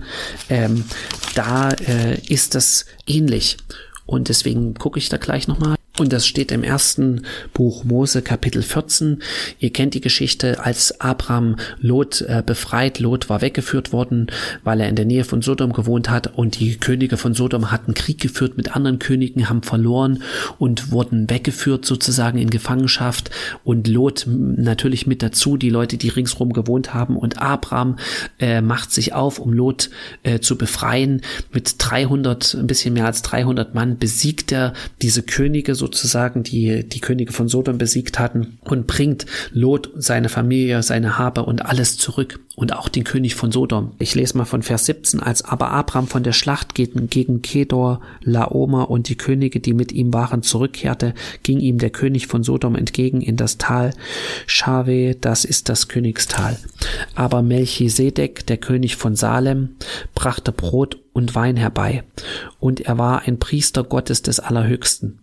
ähm, 0.49 0.85
da 1.35 1.69
äh, 1.69 2.19
ist 2.27 2.55
das 2.55 2.85
ähnlich. 3.07 3.57
Und 4.05 4.29
deswegen 4.29 4.73
gucke 4.73 4.99
ich 4.99 5.09
da 5.09 5.17
gleich 5.17 5.47
nochmal. 5.47 5.78
Und 5.99 6.13
das 6.13 6.25
steht 6.25 6.51
im 6.51 6.63
ersten 6.63 7.23
Buch 7.53 7.83
Mose 7.83 8.21
Kapitel 8.21 8.61
14. 8.61 9.21
Ihr 9.59 9.73
kennt 9.73 9.93
die 9.95 10.01
Geschichte, 10.01 10.63
als 10.63 11.01
Abraham 11.01 11.57
Lot 11.81 12.21
äh, 12.21 12.41
befreit. 12.45 12.99
Lot 12.99 13.27
war 13.27 13.41
weggeführt 13.41 13.91
worden, 13.91 14.27
weil 14.63 14.79
er 14.79 14.87
in 14.87 14.95
der 14.95 15.03
Nähe 15.05 15.25
von 15.25 15.41
Sodom 15.41 15.73
gewohnt 15.73 16.09
hat 16.09 16.37
und 16.37 16.59
die 16.59 16.77
Könige 16.77 17.17
von 17.17 17.33
Sodom 17.33 17.71
hatten 17.71 17.93
Krieg 17.93 18.21
geführt 18.21 18.55
mit 18.55 18.75
anderen 18.75 18.99
Königen, 18.99 19.49
haben 19.49 19.61
verloren 19.61 20.23
und 20.57 20.91
wurden 20.91 21.29
weggeführt 21.29 21.85
sozusagen 21.85 22.37
in 22.37 22.49
Gefangenschaft 22.49 23.29
und 23.65 23.87
Lot 23.87 24.25
natürlich 24.27 25.05
mit 25.05 25.21
dazu, 25.21 25.57
die 25.57 25.69
Leute, 25.69 25.97
die 25.97 26.09
ringsrum 26.09 26.53
gewohnt 26.53 26.93
haben 26.93 27.17
und 27.17 27.41
Abraham 27.41 27.97
äh, 28.39 28.61
macht 28.61 28.91
sich 28.91 29.13
auf, 29.13 29.39
um 29.39 29.51
Lot 29.51 29.89
äh, 30.23 30.39
zu 30.39 30.57
befreien. 30.57 31.21
Mit 31.51 31.75
300, 31.77 32.53
ein 32.53 32.67
bisschen 32.67 32.93
mehr 32.93 33.05
als 33.05 33.21
300 33.21 33.75
Mann 33.75 33.97
besiegt 33.97 34.53
er 34.53 34.73
diese 35.01 35.23
Könige 35.23 35.75
so 35.75 35.88
sozusagen 35.89 36.43
die, 36.43 36.87
die 36.87 36.99
Könige 36.99 37.33
von 37.33 37.47
Sodom 37.47 37.79
besiegt 37.79 38.19
hatten 38.19 38.59
und 38.61 38.85
bringt 38.85 39.25
Lot, 39.51 39.89
seine 39.95 40.29
Familie, 40.29 40.83
seine 40.83 41.17
Habe 41.17 41.43
und 41.43 41.65
alles 41.65 41.97
zurück 41.97 42.39
und 42.55 42.73
auch 42.73 42.89
den 42.89 43.03
König 43.03 43.35
von 43.35 43.51
Sodom. 43.51 43.93
Ich 43.97 44.13
lese 44.13 44.37
mal 44.37 44.45
von 44.45 44.61
Vers 44.61 44.85
17, 44.85 45.19
als 45.19 45.43
aber 45.43 45.71
Abraham 45.71 46.07
von 46.07 46.21
der 46.23 46.33
Schlacht 46.33 46.75
gegen 46.75 47.41
Kedor, 47.41 48.01
Laoma 48.21 48.83
und 48.83 49.09
die 49.09 49.15
Könige, 49.15 49.59
die 49.59 49.73
mit 49.73 49.91
ihm 49.91 50.13
waren, 50.13 50.43
zurückkehrte, 50.43 51.15
ging 51.41 51.59
ihm 51.59 51.79
der 51.79 51.89
König 51.89 52.27
von 52.27 52.43
Sodom 52.43 52.75
entgegen 52.75 53.21
in 53.21 53.35
das 53.35 53.57
Tal 53.57 53.91
Schave, 54.45 55.15
das 55.19 55.45
ist 55.45 55.69
das 55.69 55.87
Königstal. 55.87 56.57
Aber 57.15 57.41
Melchisedek, 57.41 58.45
der 58.45 58.57
König 58.57 58.95
von 58.95 59.15
Salem, 59.15 59.69
brachte 60.13 60.51
Brot 60.51 60.99
und 61.13 61.33
Wein 61.33 61.57
herbei, 61.57 62.03
und 62.59 62.81
er 62.81 62.97
war 62.97 63.23
ein 63.23 63.39
Priester 63.39 63.83
Gottes 63.83 64.21
des 64.21 64.39
Allerhöchsten. 64.39 65.19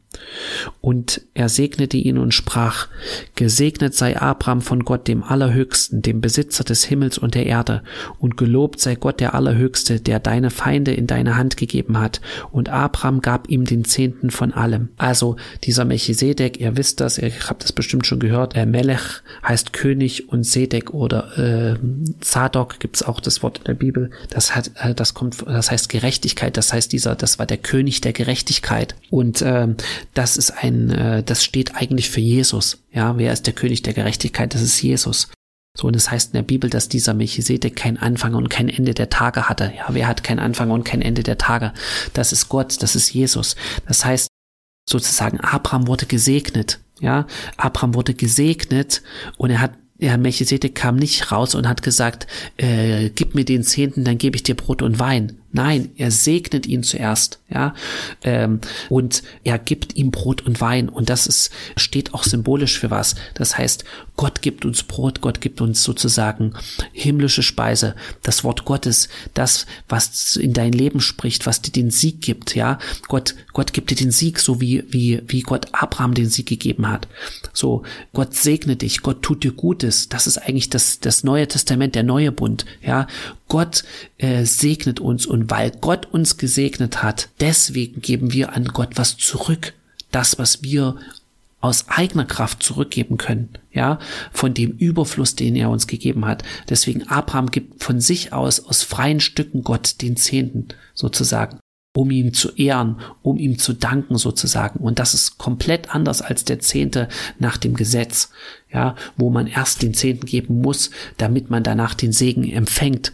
Und 0.81 1.23
er 1.35 1.49
segnete 1.49 1.97
ihn 1.97 2.19
und 2.19 2.33
sprach, 2.33 2.89
Gesegnet 3.35 3.95
sei 3.95 4.21
Abraham 4.21 4.61
von 4.63 4.85
Gott 4.85 5.09
dem 5.09 5.23
Allerhöchsten, 5.23 6.03
dem 6.03 6.21
Besitzer 6.21 6.65
des 6.65 6.85
Himmels 6.85 7.19
und 7.19 7.35
der 7.35 7.47
Erde, 7.47 7.83
und 8.19 8.37
gelobt 8.37 8.81
sei 8.81 8.95
Gott 8.95 9.21
der 9.21 9.35
Allerhöchste, 9.35 10.01
der 10.01 10.21
deine 10.21 10.51
Feinde 10.51 10.93
in 10.93 11.07
deine 11.07 11.37
Hand 11.37 11.57
gegeben 11.57 11.99
hat. 11.99 12.21
Und 12.53 12.69
Abraham 12.69 13.21
gab 13.21 13.49
ihm 13.49 13.65
den 13.65 13.85
Zehnten 13.85 14.31
von 14.31 14.53
allem. 14.53 14.89
Also 14.97 15.37
dieser 15.65 15.85
Melchisedek, 15.85 16.61
ihr 16.61 16.77
wisst 16.77 17.01
das, 17.01 17.19
ihr 17.19 17.33
habt 17.49 17.63
das 17.63 17.73
bestimmt 17.73 18.07
schon 18.07 18.21
gehört, 18.21 18.57
äh, 18.57 18.67
Melech 18.67 19.23
heißt 19.47 19.73
König 19.73 20.29
und 20.29 20.45
Sedek 20.45 20.93
oder 20.93 21.39
äh, 21.39 21.79
Zadok 22.21 22.81
gibt's 22.81 23.03
auch 23.03 23.21
das 23.21 23.43
Wort 23.43 23.59
in 23.59 23.65
der 23.65 23.75
Bibel. 23.75 24.11
Das 24.31 24.55
hat, 24.55 24.71
äh, 24.77 24.95
das 24.95 25.15
kommt, 25.15 25.45
das 25.47 25.71
heißt 25.71 25.89
Gerechtigkeit. 25.89 26.57
Das 26.57 26.73
heißt 26.73 26.93
dieser, 26.93 27.15
das 27.15 27.39
war 27.39 27.47
der 27.47 27.59
König 27.59 28.01
der 28.01 28.13
Gerechtigkeit. 28.13 28.95
Und 29.11 29.43
äh, 29.43 29.69
das 30.15 30.37
ist 30.37 30.51
ein, 30.51 30.91
äh, 30.91 31.23
das 31.23 31.45
steht 31.45 31.75
eigentlich 31.77 32.11
für 32.11 32.21
Jesus. 32.21 32.83
Ja, 32.93 33.17
wer 33.19 33.33
ist 33.33 33.47
der 33.47 33.55
König 33.55 33.83
der 33.83 33.95
Gerechtigkeit? 33.95 34.55
Das 34.55 34.63
ist 34.63 34.81
Jesus. 34.81 35.29
So, 35.77 35.87
und 35.89 35.97
es 35.97 36.05
das 36.05 36.13
heißt 36.13 36.29
in 36.29 36.39
der 36.39 36.43
Bibel, 36.43 36.71
dass 36.71 36.89
dieser 36.89 37.13
Melchisedek 37.13 37.77
kein 37.77 37.99
Anfang 37.99 38.35
und 38.35 38.49
kein 38.49 38.69
Ende 38.69 38.95
der 38.95 39.11
Tage 39.11 39.49
hatte. 39.49 39.73
Ja, 39.77 39.89
wer 39.91 40.09
hat 40.09 40.25
kein 40.25 40.39
Anfang 40.39 40.71
und 40.71 40.85
kein 40.85 41.03
Ende 41.03 41.23
der 41.23 41.37
Tage? 41.37 41.73
Das 42.15 42.33
ist 42.33 42.49
Gott, 42.49 42.83
das 42.83 42.97
ist 42.97 43.13
Jesus. 43.13 43.57
Das 43.87 44.05
heißt, 44.05 44.29
sozusagen, 44.89 45.41
Abraham 45.41 45.87
wurde 45.87 46.07
gesegnet. 46.07 46.81
Ja, 47.01 47.27
Abraham 47.59 47.95
wurde 47.95 48.15
gesegnet 48.15 49.03
und 49.37 49.51
er 49.51 49.61
hat 49.61 49.73
ja, 49.99 50.17
Melchisedek 50.17 50.75
kam 50.75 50.97
nicht 50.97 51.33
raus 51.33 51.55
und 51.55 51.67
hat 51.67 51.83
gesagt, 51.83 52.27
äh, 52.59 53.11
gib 53.11 53.35
mir 53.35 53.45
den 53.45 53.63
Zehnten, 53.63 54.05
dann 54.05 54.19
gebe 54.19 54.37
ich 54.37 54.43
dir 54.43 54.55
Brot 54.55 54.83
und 54.83 54.99
Wein. 54.99 55.39
Nein, 55.57 55.89
er 55.97 56.11
segnet 56.11 56.67
ihn 56.67 56.83
zuerst, 56.83 57.39
ja, 57.49 57.75
ähm, 58.25 58.61
und 58.91 59.23
er 59.43 59.59
gibt 59.59 59.97
ihm 59.97 60.11
Brot 60.11 60.43
und 60.45 60.61
Wein 60.61 60.91
und 60.91 61.09
das 61.09 61.27
ist 61.27 61.51
steht 61.79 62.13
auch 62.13 62.25
symbolisch 62.25 62.79
für 62.79 62.91
was. 62.91 63.15
Das 63.33 63.57
heißt, 63.57 63.85
Gott 64.17 64.43
gibt 64.43 64.67
uns 64.67 64.83
Brot, 64.83 65.23
Gott 65.23 65.41
gibt 65.41 65.63
uns 65.63 65.83
sozusagen 65.83 66.53
himmlische 66.93 67.43
Speise, 67.43 67.95
das 68.23 68.45
Wort 68.45 68.67
Gottes, 68.67 69.09
das 69.33 69.65
was 69.89 70.37
in 70.37 70.53
dein 70.53 70.75
Leben 70.75 71.01
spricht, 71.01 71.47
was 71.47 71.63
dir 71.63 71.73
den 71.73 71.91
Sieg 71.91 72.21
gibt, 72.21 72.55
ja. 72.55 72.79
Gott, 73.09 73.35
Gott 73.55 73.73
gibt 73.73 73.91
dir 73.91 73.97
den 73.97 74.11
Sieg, 74.11 74.41
so 74.41 74.61
wie 74.61 74.85
wie 74.91 75.23
wie 75.27 75.41
Gott 75.41 75.69
Abraham 75.73 76.13
den 76.13 76.29
Sieg 76.29 76.49
gegeben 76.49 76.87
hat. 76.87 77.09
So, 77.55 77.83
Gott 78.13 78.35
segne 78.35 78.77
dich, 78.77 79.01
Gott 79.01 79.23
tut 79.23 79.43
dir 79.43 79.53
Gutes. 79.53 80.11
Das 80.11 80.27
ist 80.27 80.37
eigentlich 80.37 80.69
das 80.69 81.01
das 81.01 81.25
Neue 81.25 81.49
Testament, 81.49 81.95
der 81.95 82.03
neue 82.03 82.31
Bund, 82.31 82.67
ja. 82.83 83.07
Gott 83.49 83.85
äh, 84.19 84.45
segnet 84.45 85.01
uns 85.01 85.27
und 85.27 85.51
weil 85.51 85.71
Gott 85.71 86.07
uns 86.07 86.37
gesegnet 86.37 87.03
hat, 87.03 87.29
deswegen 87.41 88.01
geben 88.01 88.33
wir 88.33 88.53
an 88.55 88.67
Gott 88.67 88.91
was 88.97 89.17
zurück. 89.17 89.75
Das, 90.11 90.39
was 90.39 90.63
wir 90.63 90.97
aus 91.61 91.89
eigener 91.89 92.25
Kraft 92.25 92.63
zurückgeben 92.63 93.17
können, 93.17 93.51
ja, 93.73 93.99
von 94.33 94.55
dem 94.55 94.73
Überfluss, 94.73 95.35
den 95.35 95.57
er 95.57 95.71
uns 95.71 95.87
gegeben 95.87 96.25
hat. 96.25 96.43
Deswegen 96.69 97.09
Abraham 97.09 97.51
gibt 97.51 97.83
von 97.83 98.01
sich 98.01 98.33
aus 98.33 98.65
aus 98.67 98.83
freien 98.83 99.21
Stücken 99.21 99.65
Gott 99.65 100.01
den 100.03 100.17
Zehnten 100.17 100.69
sozusagen 100.95 101.59
um 101.97 102.11
ihm 102.11 102.35
zu 102.35 102.53
ehren, 102.53 103.01
um 103.23 103.39
ihm 103.39 103.59
zu 103.59 103.73
danken 103.73 104.19
sozusagen. 104.19 104.81
Und 104.81 104.99
das 104.99 105.15
ist 105.15 105.39
komplett 105.39 105.95
anders 105.95 106.23
als 106.23 106.45
der 106.45 106.61
Zehnte 106.61 107.09
nach 107.39 107.57
dem 107.57 107.75
Gesetz, 107.75 108.31
ja, 108.73 108.95
wo 109.17 109.31
man 109.31 109.47
erst 109.47 109.83
den 109.83 109.95
Zehnten 109.95 110.27
geben 110.27 110.61
muss, 110.61 110.91
damit 111.17 111.51
man 111.51 111.63
danach 111.63 111.95
den 111.95 112.13
Segen 112.13 112.45
empfängt. 112.51 113.13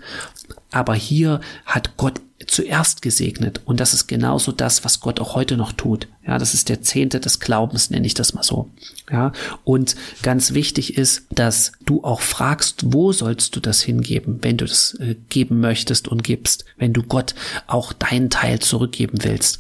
Aber 0.71 0.95
hier 0.95 1.41
hat 1.65 1.97
Gott 1.97 2.21
zuerst 2.47 3.03
gesegnet. 3.03 3.61
Und 3.65 3.81
das 3.81 3.95
ist 3.95 4.07
genauso 4.07 4.53
das, 4.53 4.85
was 4.85 5.01
Gott 5.01 5.21
auch 5.21 5.35
heute 5.35 5.57
noch 5.57 5.73
tut. 5.73 6.09
Ja, 6.27 6.39
das 6.39 6.55
ist 6.55 6.69
der 6.69 6.83
Zehnte 6.83 7.19
des 7.19 7.41
Glaubens, 7.41 7.91
nenne 7.91 8.07
ich 8.07 8.15
das 8.15 8.33
mal 8.33 8.45
so. 8.45 8.71
Ja, 9.11 9.33
und 9.65 9.97
ganz 10.23 10.55
wichtig 10.55 10.97
ist, 10.97 11.27
dass 11.31 11.73
du 11.85 12.05
auch 12.05 12.21
fragst, 12.21 12.93
wo 12.93 13.13
sollst 13.13 13.57
du 13.57 13.61
das 13.61 13.83
hingeben, 13.83 14.39
wenn 14.43 14.57
du 14.57 14.65
das 14.65 14.95
äh, 15.01 15.17
geben 15.29 15.59
möchtest 15.59 16.07
und 16.07 16.23
gibst, 16.23 16.65
wenn 16.79 16.93
du 16.93 17.03
Gott 17.03 17.35
auch 17.67 17.93
deinen 17.93 18.31
Teil 18.31 18.61
zurückgeben 18.61 19.19
willst. 19.23 19.59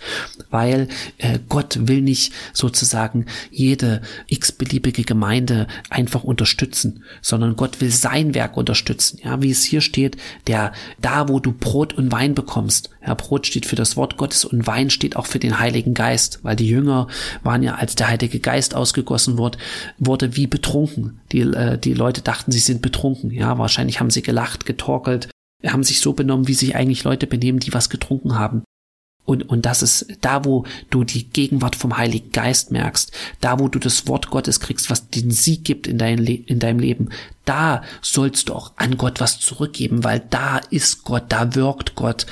Weil 0.51 0.87
äh, 1.19 1.41
Gott 1.49 1.89
will 1.89 2.01
nicht 2.01 2.33
sozusagen 2.53 3.27
jede 3.51 4.01
x-beliebige 4.29 5.03
Gemeinde 5.03 5.67
einfach 5.91 6.23
unterstützen, 6.23 7.03
sondern 7.23 7.57
Gott 7.57 7.81
will 7.81 7.91
sein 7.91 8.35
Werk 8.35 8.57
unterstützen. 8.57 9.19
Ja, 9.25 9.43
wie 9.43 9.51
es 9.51 9.65
hier 9.65 9.81
steht, 9.81 10.17
der, 10.47 10.73
da 11.01 11.29
wo 11.29 11.41
du 11.41 11.53
Brot 11.53 11.93
und 11.95 12.13
Wein 12.13 12.37
bekommst, 12.37 12.72
bekommst. 12.73 12.91
Ja, 13.07 13.15
Brot 13.15 13.47
steht 13.47 13.67
für 13.67 13.77
das 13.77 13.97
Wort 13.97 14.17
Gottes 14.17 14.45
und 14.45 14.67
Wein 14.67 14.91
steht 14.91 15.17
auch 15.17 15.27
für 15.27 15.39
den 15.39 15.59
Heiligen 15.59 15.95
Geist, 15.95 16.41
weil 16.43 16.57
die 16.57 16.69
Jünger 16.69 17.09
waren 17.43 17.63
ja, 17.63 17.75
als 17.75 17.95
der 17.95 18.09
Heilige 18.09 18.41
Geist 18.41 18.75
ausgegossen 18.75 19.39
wurde, 19.39 19.59
wurde 19.99 20.37
wie 20.37 20.47
betrunken. 20.47 21.21
Die, 21.33 21.41
äh, 21.41 21.79
die 21.79 21.95
Leute 21.95 22.23
dachten, 22.23 22.53
sie 22.53 22.59
sind 22.59 22.83
betrunken. 22.83 23.31
Ja, 23.31 23.59
wahrscheinlich 23.59 24.01
haben 24.01 24.11
sie 24.11 24.23
gelacht, 24.23 24.67
getorkelt, 24.67 25.29
haben 25.65 25.85
sich 25.85 26.01
so 26.01 26.13
benommen, 26.13 26.49
wie 26.49 26.55
sich 26.55 26.77
eigentlich 26.77 27.05
Leute 27.05 27.27
benehmen, 27.27 27.59
die 27.59 27.75
was 27.75 27.91
getrunken 27.91 28.39
haben. 28.39 28.63
Und, 29.25 29.49
und 29.49 29.65
das 29.65 29.83
ist 29.83 30.07
da, 30.21 30.45
wo 30.45 30.65
du 30.91 31.05
die 31.05 31.29
Gegenwart 31.29 31.77
vom 31.77 31.97
Heiligen 31.97 32.33
Geist 32.33 32.73
merkst, 32.73 33.13
da, 33.41 33.61
wo 33.61 33.69
du 33.69 33.79
das 33.79 34.09
Wort 34.09 34.31
Gottes 34.31 34.59
kriegst, 34.59 34.91
was 34.91 35.09
den 35.11 35.31
Sieg 35.31 35.65
gibt 35.65 35.87
in, 35.87 35.97
dein 35.97 36.19
Le 36.19 36.33
in 36.33 36.59
deinem 36.59 36.81
Leben, 36.81 37.11
da 37.45 37.83
sollst 38.01 38.49
du 38.49 38.55
auch 38.55 38.73
an 38.77 38.97
Gott 38.97 39.21
was 39.21 39.39
zurückgeben, 39.39 40.03
weil 40.03 40.21
da 40.31 40.61
ist 40.71 41.05
Gott, 41.05 41.25
da 41.29 41.55
wirkt 41.55 41.95
Gott. 41.95 42.27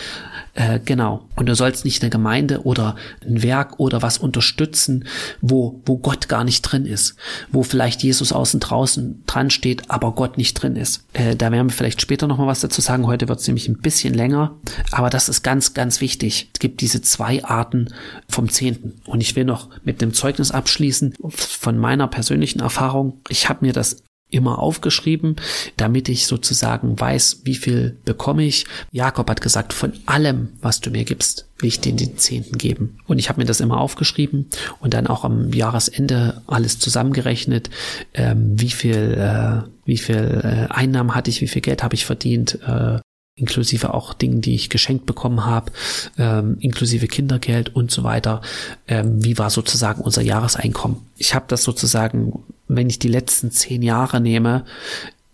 Äh, 0.54 0.80
genau. 0.84 1.28
Und 1.36 1.46
du 1.46 1.54
sollst 1.54 1.84
nicht 1.84 2.02
eine 2.02 2.10
Gemeinde 2.10 2.62
oder 2.62 2.96
ein 3.24 3.42
Werk 3.42 3.78
oder 3.78 4.02
was 4.02 4.18
unterstützen, 4.18 5.04
wo, 5.40 5.80
wo 5.84 5.98
Gott 5.98 6.28
gar 6.28 6.44
nicht 6.44 6.62
drin 6.62 6.86
ist, 6.86 7.16
wo 7.50 7.62
vielleicht 7.62 8.02
Jesus 8.02 8.32
außen 8.32 8.60
draußen 8.60 9.22
dran 9.26 9.50
steht, 9.50 9.90
aber 9.90 10.12
Gott 10.12 10.36
nicht 10.36 10.54
drin 10.54 10.76
ist. 10.76 11.04
Äh, 11.12 11.36
da 11.36 11.52
werden 11.52 11.68
wir 11.68 11.74
vielleicht 11.74 12.00
später 12.00 12.26
nochmal 12.26 12.48
was 12.48 12.60
dazu 12.60 12.80
sagen. 12.80 13.06
Heute 13.06 13.28
wird 13.28 13.40
es 13.40 13.46
nämlich 13.46 13.68
ein 13.68 13.78
bisschen 13.78 14.14
länger, 14.14 14.56
aber 14.90 15.10
das 15.10 15.28
ist 15.28 15.42
ganz, 15.42 15.74
ganz 15.74 16.00
wichtig. 16.00 16.50
Es 16.52 16.58
gibt 16.58 16.80
diese 16.80 17.02
zwei 17.02 17.44
Arten 17.44 17.88
vom 18.28 18.48
Zehnten. 18.48 19.00
Und 19.06 19.20
ich 19.20 19.36
will 19.36 19.44
noch 19.44 19.68
mit 19.84 20.02
einem 20.02 20.14
Zeugnis 20.14 20.50
abschließen 20.50 21.14
von 21.28 21.78
meiner 21.78 22.08
persönlichen 22.08 22.60
Erfahrung. 22.60 23.20
Ich 23.28 23.48
habe 23.48 23.64
mir 23.64 23.72
das 23.72 24.02
immer 24.30 24.58
aufgeschrieben, 24.58 25.36
damit 25.76 26.08
ich 26.08 26.26
sozusagen 26.26 26.98
weiß, 26.98 27.40
wie 27.44 27.54
viel 27.54 27.96
bekomme 28.04 28.44
ich. 28.44 28.66
Jakob 28.92 29.28
hat 29.28 29.40
gesagt, 29.40 29.72
von 29.72 29.92
allem, 30.06 30.50
was 30.60 30.80
du 30.80 30.90
mir 30.90 31.04
gibst, 31.04 31.46
will 31.58 31.68
ich 31.68 31.80
dir 31.80 31.92
den 31.92 32.16
Zehnten 32.16 32.58
geben. 32.58 32.98
Und 33.06 33.18
ich 33.18 33.28
habe 33.28 33.40
mir 33.40 33.46
das 33.46 33.60
immer 33.60 33.80
aufgeschrieben 33.80 34.46
und 34.80 34.94
dann 34.94 35.06
auch 35.06 35.24
am 35.24 35.52
Jahresende 35.52 36.42
alles 36.46 36.78
zusammengerechnet, 36.78 37.70
ähm, 38.14 38.60
wie 38.60 38.70
viel, 38.70 39.14
äh, 39.18 39.68
wie 39.84 39.98
viel 39.98 40.40
äh, 40.42 40.72
Einnahmen 40.72 41.14
hatte 41.14 41.30
ich, 41.30 41.40
wie 41.40 41.48
viel 41.48 41.62
Geld 41.62 41.82
habe 41.82 41.94
ich 41.94 42.06
verdient, 42.06 42.58
äh, 42.66 42.98
inklusive 43.40 43.94
auch 43.94 44.14
Dingen, 44.14 44.40
die 44.40 44.54
ich 44.54 44.68
geschenkt 44.70 45.06
bekommen 45.06 45.44
habe, 45.46 45.72
ähm, 46.18 46.58
inklusive 46.60 47.06
Kindergeld 47.06 47.74
und 47.74 47.90
so 47.90 48.04
weiter. 48.04 48.42
Ähm, 48.86 49.24
wie 49.24 49.38
war 49.38 49.50
sozusagen 49.50 50.02
unser 50.02 50.22
Jahreseinkommen? 50.22 50.98
Ich 51.16 51.34
habe 51.34 51.46
das 51.48 51.62
sozusagen, 51.62 52.44
wenn 52.76 52.88
ich 52.88 52.98
die 52.98 53.08
letzten 53.08 53.50
zehn 53.50 53.82
Jahre 53.82 54.20
nehme, 54.20 54.64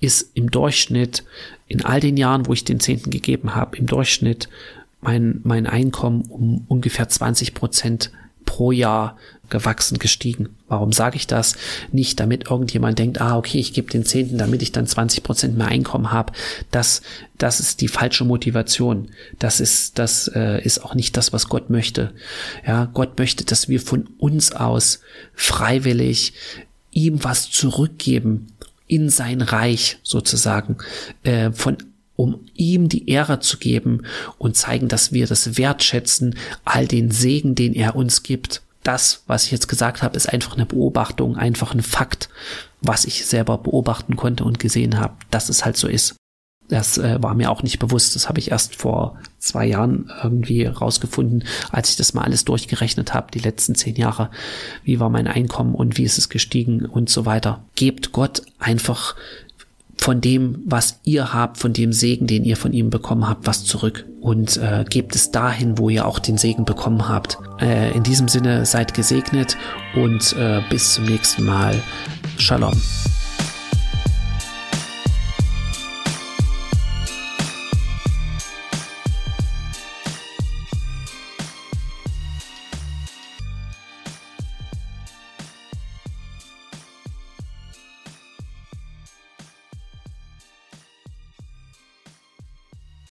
ist 0.00 0.30
im 0.34 0.50
Durchschnitt 0.50 1.24
in 1.68 1.84
all 1.84 2.00
den 2.00 2.16
Jahren, 2.16 2.46
wo 2.46 2.52
ich 2.52 2.64
den 2.64 2.80
Zehnten 2.80 3.10
gegeben 3.10 3.54
habe, 3.54 3.76
im 3.76 3.86
Durchschnitt 3.86 4.48
mein, 5.00 5.40
mein 5.44 5.66
Einkommen 5.66 6.22
um 6.28 6.64
ungefähr 6.68 7.08
20 7.08 7.54
Prozent 7.54 8.10
pro 8.44 8.72
Jahr 8.72 9.16
gewachsen, 9.48 9.98
gestiegen. 9.98 10.56
Warum 10.68 10.92
sage 10.92 11.16
ich 11.16 11.26
das? 11.26 11.56
Nicht, 11.92 12.18
damit 12.18 12.50
irgendjemand 12.50 12.98
denkt, 12.98 13.20
ah, 13.20 13.36
okay, 13.36 13.58
ich 13.58 13.72
gebe 13.72 13.90
den 13.90 14.04
Zehnten, 14.04 14.38
damit 14.38 14.62
ich 14.62 14.72
dann 14.72 14.86
20 14.86 15.22
Prozent 15.22 15.56
mehr 15.56 15.68
Einkommen 15.68 16.10
habe. 16.10 16.32
Das, 16.70 17.02
das 17.38 17.60
ist 17.60 17.80
die 17.80 17.88
falsche 17.88 18.24
Motivation. 18.24 19.10
Das 19.38 19.60
ist, 19.60 19.98
das 19.98 20.28
äh, 20.34 20.60
ist 20.62 20.84
auch 20.84 20.94
nicht 20.94 21.16
das, 21.16 21.32
was 21.32 21.48
Gott 21.48 21.70
möchte. 21.70 22.12
Ja, 22.66 22.86
Gott 22.86 23.18
möchte, 23.18 23.44
dass 23.44 23.68
wir 23.68 23.80
von 23.80 24.08
uns 24.18 24.52
aus 24.52 25.00
freiwillig 25.34 26.32
ihm 26.96 27.22
was 27.22 27.50
zurückgeben 27.50 28.46
in 28.86 29.10
sein 29.10 29.42
Reich 29.42 29.98
sozusagen, 30.02 30.78
äh, 31.22 31.52
von 31.52 31.76
um 32.16 32.46
ihm 32.54 32.88
die 32.88 33.10
Ehre 33.10 33.40
zu 33.40 33.58
geben 33.58 34.04
und 34.38 34.56
zeigen, 34.56 34.88
dass 34.88 35.12
wir 35.12 35.26
das 35.26 35.58
wertschätzen, 35.58 36.36
all 36.64 36.86
den 36.86 37.10
Segen, 37.10 37.54
den 37.54 37.74
er 37.74 37.94
uns 37.94 38.22
gibt 38.22 38.62
das, 38.82 39.24
was 39.26 39.44
ich 39.44 39.50
jetzt 39.50 39.68
gesagt 39.68 40.02
habe, 40.02 40.16
ist 40.16 40.32
einfach 40.32 40.54
eine 40.54 40.64
Beobachtung, 40.64 41.36
einfach 41.36 41.74
ein 41.74 41.82
Fakt, 41.82 42.28
was 42.80 43.04
ich 43.04 43.26
selber 43.26 43.58
beobachten 43.58 44.16
konnte 44.16 44.44
und 44.44 44.60
gesehen 44.60 44.98
habe, 44.98 45.16
dass 45.30 45.48
es 45.48 45.64
halt 45.64 45.76
so 45.76 45.88
ist. 45.88 46.14
Das 46.68 46.98
äh, 46.98 47.22
war 47.22 47.34
mir 47.34 47.50
auch 47.50 47.62
nicht 47.62 47.78
bewusst. 47.78 48.16
Das 48.16 48.28
habe 48.28 48.38
ich 48.38 48.50
erst 48.50 48.76
vor 48.76 49.18
zwei 49.38 49.66
Jahren 49.66 50.10
irgendwie 50.22 50.66
rausgefunden, 50.66 51.44
als 51.70 51.90
ich 51.90 51.96
das 51.96 52.14
mal 52.14 52.22
alles 52.22 52.44
durchgerechnet 52.44 53.14
habe, 53.14 53.30
die 53.32 53.38
letzten 53.38 53.74
zehn 53.74 53.94
Jahre. 53.94 54.30
Wie 54.84 54.98
war 54.98 55.10
mein 55.10 55.28
Einkommen 55.28 55.74
und 55.74 55.96
wie 55.98 56.04
ist 56.04 56.18
es 56.18 56.28
gestiegen 56.28 56.84
und 56.84 57.08
so 57.08 57.26
weiter. 57.26 57.62
Gebt 57.74 58.12
Gott 58.12 58.42
einfach 58.58 59.14
von 59.98 60.20
dem, 60.20 60.62
was 60.66 61.00
ihr 61.04 61.32
habt, 61.32 61.58
von 61.58 61.72
dem 61.72 61.92
Segen, 61.92 62.26
den 62.26 62.44
ihr 62.44 62.56
von 62.56 62.72
ihm 62.72 62.90
bekommen 62.90 63.28
habt, 63.28 63.46
was 63.46 63.64
zurück 63.64 64.04
und 64.20 64.56
äh, 64.56 64.84
gebt 64.88 65.14
es 65.14 65.30
dahin, 65.30 65.78
wo 65.78 65.88
ihr 65.88 66.06
auch 66.06 66.18
den 66.18 66.38
Segen 66.38 66.64
bekommen 66.64 67.08
habt. 67.08 67.38
Äh, 67.60 67.92
in 67.92 68.02
diesem 68.02 68.28
Sinne 68.28 68.66
seid 68.66 68.94
gesegnet 68.94 69.56
und 69.94 70.34
äh, 70.34 70.60
bis 70.68 70.94
zum 70.94 71.04
nächsten 71.04 71.44
Mal. 71.44 71.80
Shalom. 72.36 72.74